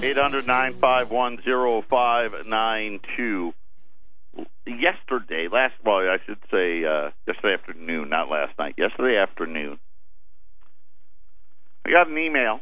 800 0.00 0.46
951 0.46 1.38
0592. 1.88 3.52
Yesterday, 4.68 5.48
last, 5.50 5.74
well, 5.82 5.96
I 5.96 6.18
should 6.26 6.38
say 6.50 6.84
uh, 6.84 7.10
yesterday 7.26 7.54
afternoon, 7.54 8.10
not 8.10 8.28
last 8.28 8.52
night, 8.58 8.74
yesterday 8.76 9.16
afternoon, 9.16 9.78
I 11.86 11.90
got 11.90 12.08
an 12.08 12.18
email 12.18 12.60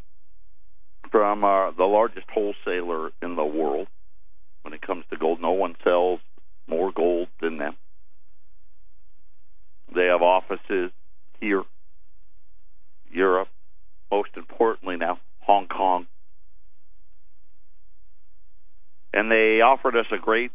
from 1.11 1.43
uh, 1.45 1.73
the 1.73 1.85
largest 1.85 2.27
wholesaler 2.33 3.11
in 3.21 3.35
the 3.35 3.45
world 3.45 3.89
when 4.63 4.73
it 4.73 4.83
comes 4.83 5.05
to 5.11 5.17
gold. 5.17 5.41
No 5.41 5.53
one 5.53 5.75
sells 5.83 6.21
more 6.69 6.93
gold 6.93 7.27
than 7.41 7.59
them. 7.59 7.77
They 9.93 10.07
have 10.07 10.23
offices 10.23 10.93
here, 11.41 11.65
Europe, 13.11 13.49
most 14.13 14.31
importantly 14.37 14.97
now, 14.97 15.19
Hong 15.41 15.67
Kong. 15.67 16.07
And 19.13 19.31
they 19.31 19.61
offered 19.61 19.97
us 19.97 20.07
a 20.13 20.19
great 20.19 20.53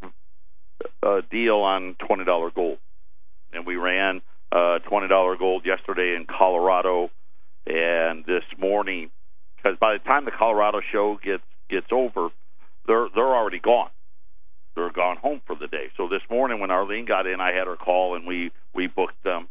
uh, 1.04 1.22
deal 1.30 1.58
on 1.58 1.96
$20 2.10 2.54
gold. 2.54 2.78
And 3.54 3.66
we 3.66 3.76
ran 3.76 4.22
uh, 4.52 4.80
$20 4.90 5.40
gold 5.40 5.66
yesterday 5.66 6.16
in 6.16 6.26
Colorado 6.26 7.10
and 7.66 8.26
this 8.26 8.44
morning 8.58 9.12
because 9.56 9.78
by 9.80 9.94
the 9.94 10.00
time 10.00 10.26
the 10.26 10.32
Colorado 10.32 10.82
show 10.92 11.20
gets 11.24 11.44
gets 11.70 11.88
over, 11.92 12.30
they're 12.88 13.08
they're 13.14 13.36
already 13.36 13.60
gone. 13.60 13.90
They're 14.76 14.92
gone 14.92 15.18
home 15.18 15.42
for 15.46 15.56
the 15.56 15.68
day. 15.68 15.88
So 15.98 16.08
this 16.08 16.22
morning 16.30 16.60
when 16.60 16.72
Arlene 16.72 17.06
got 17.06 17.28
in, 17.28 17.40
I 17.40 17.54
had 17.54 17.68
her 17.68 17.76
call 17.76 18.16
and 18.16 18.26
we 18.26 18.52
we 18.74 18.88
booked 18.88 19.24
them. 19.24 19.48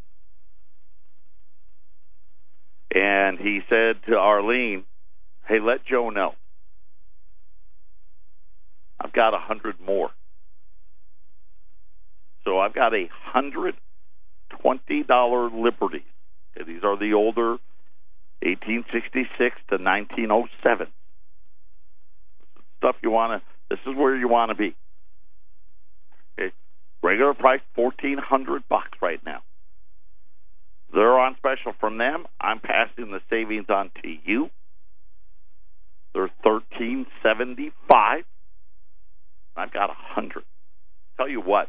And 2.92 3.38
he 3.38 3.60
said 3.68 4.02
to 4.08 4.16
Arlene, 4.16 4.84
"Hey, 5.46 5.60
let 5.60 5.84
Joe 5.86 6.10
know. 6.10 6.34
I've 9.00 9.12
got 9.12 9.32
a 9.32 9.38
hundred 9.38 9.80
more. 9.80 10.10
So 12.50 12.58
I've 12.58 12.74
got 12.74 12.92
a 12.92 13.08
hundred 13.32 13.76
twenty 14.60 15.04
dollar 15.04 15.48
Liberty. 15.50 16.04
Okay, 16.56 16.66
these 16.66 16.82
are 16.82 16.98
the 16.98 17.12
older 17.14 17.58
1866 18.42 19.30
to 19.68 19.76
1907. 19.76 20.88
Stuff 22.78 22.96
you 23.04 23.10
want 23.12 23.40
to. 23.40 23.46
This 23.70 23.78
is 23.86 23.96
where 23.96 24.16
you 24.16 24.26
want 24.26 24.48
to 24.48 24.56
be. 24.56 24.74
Okay, 26.36 26.52
regular 27.04 27.34
price 27.34 27.60
fourteen 27.76 28.18
hundred 28.18 28.64
bucks 28.68 28.98
right 29.00 29.20
now. 29.24 29.42
They're 30.92 31.20
on 31.20 31.36
special 31.36 31.72
from 31.78 31.98
them. 31.98 32.26
I'm 32.40 32.58
passing 32.58 33.12
the 33.12 33.20
savings 33.30 33.66
on 33.68 33.92
to 34.02 34.08
you. 34.24 34.50
They're 36.14 36.32
thirteen 36.42 37.06
seventy 37.22 37.70
five. 37.88 38.24
I've 39.54 39.72
got 39.72 39.90
a 39.90 39.94
hundred. 39.96 40.42
Tell 41.16 41.28
you 41.28 41.40
what. 41.40 41.68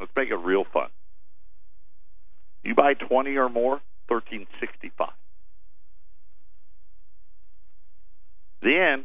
Let's 0.00 0.12
make 0.16 0.30
it 0.30 0.36
real 0.36 0.64
fun. 0.72 0.88
You 2.62 2.74
buy 2.74 2.94
twenty 2.94 3.36
or 3.36 3.48
more, 3.48 3.80
thirteen 4.08 4.46
sixty 4.60 4.90
five. 4.96 5.12
Then, 8.62 9.04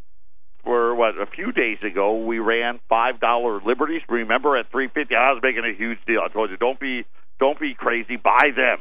for 0.64 0.96
what 0.96 1.20
a 1.20 1.26
few 1.26 1.52
days 1.52 1.78
ago, 1.84 2.26
we 2.26 2.40
ran 2.40 2.80
five 2.88 3.20
dollar 3.20 3.62
liberties. 3.62 4.02
Remember 4.08 4.58
at 4.58 4.72
three 4.72 4.88
fifty, 4.88 5.16
I 5.16 5.34
was 5.34 5.42
making 5.44 5.64
a 5.66 5.78
huge 5.78 6.00
deal. 6.08 6.22
I 6.24 6.32
told 6.32 6.50
you, 6.50 6.58
don't 6.58 6.80
be 6.80 7.06
don't 7.40 7.60
be 7.60 7.74
crazy. 7.74 8.16
Buy 8.16 8.52
them. 8.56 8.80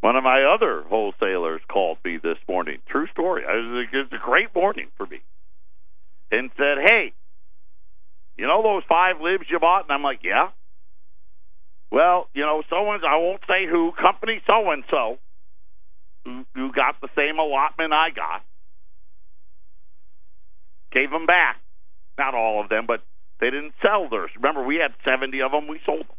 One 0.00 0.16
of 0.16 0.24
my 0.24 0.44
other 0.44 0.84
wholesalers 0.88 1.60
called 1.68 1.98
me 2.04 2.18
this 2.22 2.38
morning. 2.48 2.78
True 2.88 3.08
story. 3.08 3.42
It's 3.92 4.12
a 4.12 4.24
great 4.24 4.54
morning 4.54 4.88
for 4.96 5.06
me. 5.06 5.20
And 6.30 6.50
said, 6.56 6.78
"Hey, 6.82 7.12
you 8.38 8.46
know 8.46 8.62
those 8.62 8.82
five 8.88 9.20
libs 9.20 9.44
you 9.50 9.58
bought?" 9.58 9.84
And 9.84 9.92
I'm 9.92 10.02
like, 10.02 10.20
"Yeah." 10.22 10.50
Well, 11.90 12.28
you 12.34 12.42
know, 12.42 12.62
so 12.68 12.92
and 12.92 13.02
I 13.04 13.16
won't 13.16 13.40
say 13.48 13.66
who, 13.68 13.92
company 13.92 14.40
so 14.46 14.70
and 14.70 14.84
so, 14.90 15.18
who 16.24 16.72
got 16.72 17.00
the 17.00 17.08
same 17.16 17.38
allotment 17.38 17.92
I 17.92 18.10
got, 18.10 18.44
gave 20.92 21.10
them 21.10 21.26
back. 21.26 21.56
Not 22.18 22.34
all 22.34 22.60
of 22.62 22.68
them, 22.68 22.84
but 22.86 23.00
they 23.40 23.46
didn't 23.46 23.72
sell 23.80 24.08
theirs. 24.10 24.30
Remember, 24.36 24.64
we 24.64 24.76
had 24.76 24.92
70 25.04 25.40
of 25.40 25.52
them, 25.52 25.68
we 25.68 25.80
sold 25.86 26.00
them. 26.00 26.16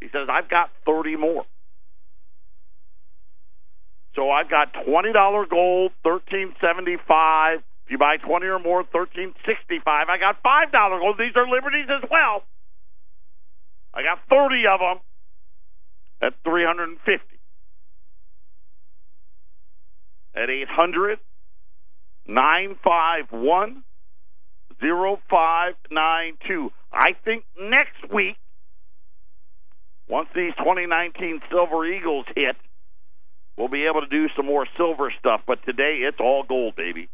He 0.00 0.08
says, 0.12 0.28
I've 0.30 0.48
got 0.48 0.70
30 0.86 1.16
more. 1.16 1.44
So 4.14 4.30
I've 4.30 4.50
got 4.50 4.72
$20 4.86 5.48
gold, 5.48 5.92
1375 6.02 7.60
You 7.90 7.98
buy 7.98 8.16
20 8.18 8.46
or 8.46 8.60
more, 8.60 8.86
1365 8.86 9.82
I 9.84 10.16
got 10.16 10.40
$5 10.44 10.72
gold. 10.72 11.16
These 11.18 11.34
are 11.34 11.48
liberties 11.50 11.88
as 11.90 12.08
well. 12.08 12.44
I 13.92 14.02
got 14.02 14.20
30 14.30 14.62
of 14.70 14.78
them 14.78 14.98
at 16.22 16.34
350 16.44 17.40
at 20.36 20.48
800 20.48 21.18
951 22.28 23.82
0592. 24.78 26.70
I 26.92 27.12
think 27.24 27.44
next 27.60 28.12
week, 28.14 28.36
once 30.08 30.28
these 30.34 30.54
2019 30.58 31.40
Silver 31.50 31.84
Eagles 31.86 32.26
hit, 32.36 32.54
we'll 33.58 33.68
be 33.68 33.86
able 33.86 34.00
to 34.02 34.06
do 34.06 34.28
some 34.36 34.46
more 34.46 34.68
silver 34.76 35.12
stuff. 35.18 35.40
But 35.44 35.64
today, 35.64 36.02
it's 36.06 36.20
all 36.20 36.44
gold, 36.48 36.76
baby. 36.76 37.08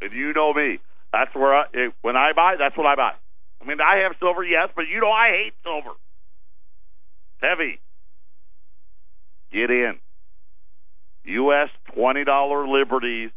And 0.00 0.12
you 0.12 0.32
know 0.32 0.52
me. 0.52 0.78
That's 1.12 1.34
where 1.34 1.54
I, 1.54 1.64
when 2.02 2.16
I 2.16 2.32
buy, 2.34 2.56
that's 2.58 2.76
what 2.76 2.86
I 2.86 2.94
buy. 2.94 3.12
I 3.60 3.64
mean, 3.64 3.78
I 3.80 4.02
have 4.04 4.12
silver, 4.20 4.44
yes, 4.44 4.68
but 4.74 4.82
you 4.92 5.00
know 5.00 5.10
I 5.10 5.28
hate 5.30 5.54
silver. 5.62 5.96
It's 7.34 7.42
heavy. 7.42 7.80
Get 9.52 9.70
in. 9.70 9.94
U.S. 11.24 11.70
$20 11.96 12.72
liberties, 12.72 13.30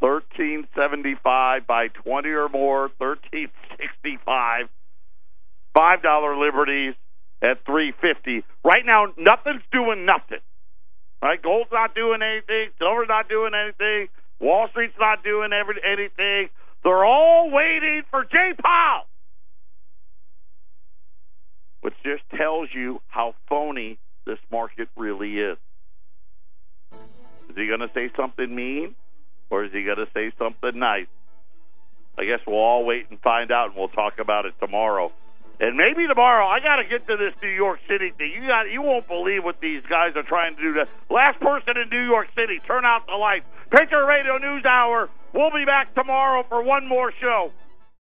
1375 0.00 1.66
by 1.66 1.88
20 1.88 2.28
or 2.28 2.48
more, 2.48 2.90
1365 2.98 4.68
$5 5.76 6.40
liberties 6.40 6.94
at 7.42 7.64
350 7.64 8.44
Right 8.64 8.84
now, 8.84 9.06
nothing's 9.16 9.62
doing 9.70 10.04
nothing. 10.04 10.42
Right? 11.22 11.40
Gold's 11.40 11.70
not 11.72 11.94
doing 11.94 12.20
anything. 12.22 12.70
Silver's 12.78 13.08
not 13.08 13.28
doing 13.28 13.52
anything. 13.54 14.08
Wall 14.40 14.68
Street's 14.70 14.94
not 14.98 15.24
doing 15.24 15.52
every, 15.52 15.76
anything. 15.84 16.50
They're 16.84 17.04
all 17.04 17.50
waiting 17.50 18.02
for 18.10 18.24
Jay 18.24 18.52
Powell. 18.62 19.04
Which 21.80 21.94
just 22.04 22.22
tells 22.36 22.68
you 22.72 23.00
how 23.08 23.34
phony 23.48 23.98
this 24.26 24.38
market 24.50 24.88
really 24.96 25.38
is. 25.38 25.58
Is 26.92 27.56
he 27.56 27.66
going 27.66 27.80
to 27.80 27.90
say 27.94 28.10
something 28.16 28.54
mean, 28.54 28.94
or 29.50 29.64
is 29.64 29.72
he 29.72 29.84
going 29.84 29.96
to 29.98 30.08
say 30.12 30.32
something 30.38 30.78
nice? 30.78 31.06
I 32.18 32.24
guess 32.24 32.40
we'll 32.46 32.56
all 32.56 32.84
wait 32.84 33.06
and 33.10 33.20
find 33.20 33.50
out, 33.50 33.68
and 33.68 33.76
we'll 33.76 33.88
talk 33.88 34.18
about 34.18 34.44
it 34.44 34.54
tomorrow. 34.60 35.12
And 35.60 35.76
maybe 35.76 36.06
tomorrow, 36.06 36.46
I 36.46 36.60
got 36.60 36.76
to 36.76 36.84
get 36.84 37.06
to 37.08 37.16
this 37.16 37.34
New 37.42 37.48
York 37.50 37.80
City 37.88 38.12
thing. 38.16 38.32
You 38.32 38.46
got, 38.46 38.70
you 38.70 38.82
won't 38.82 39.08
believe 39.08 39.42
what 39.42 39.60
these 39.60 39.82
guys 39.88 40.14
are 40.14 40.22
trying 40.22 40.54
to 40.56 40.62
do. 40.62 40.72
The 40.72 40.86
last 41.12 41.40
person 41.40 41.76
in 41.76 41.88
New 41.90 42.04
York 42.04 42.28
City, 42.36 42.60
turn 42.66 42.84
out 42.84 43.06
the 43.06 43.14
lights. 43.14 43.46
Patriot 43.70 44.06
Radio 44.06 44.38
News 44.38 44.64
Hour. 44.64 45.10
We'll 45.34 45.50
be 45.50 45.64
back 45.66 45.94
tomorrow 45.94 46.44
for 46.48 46.62
one 46.62 46.88
more 46.88 47.12
show. 47.20 47.52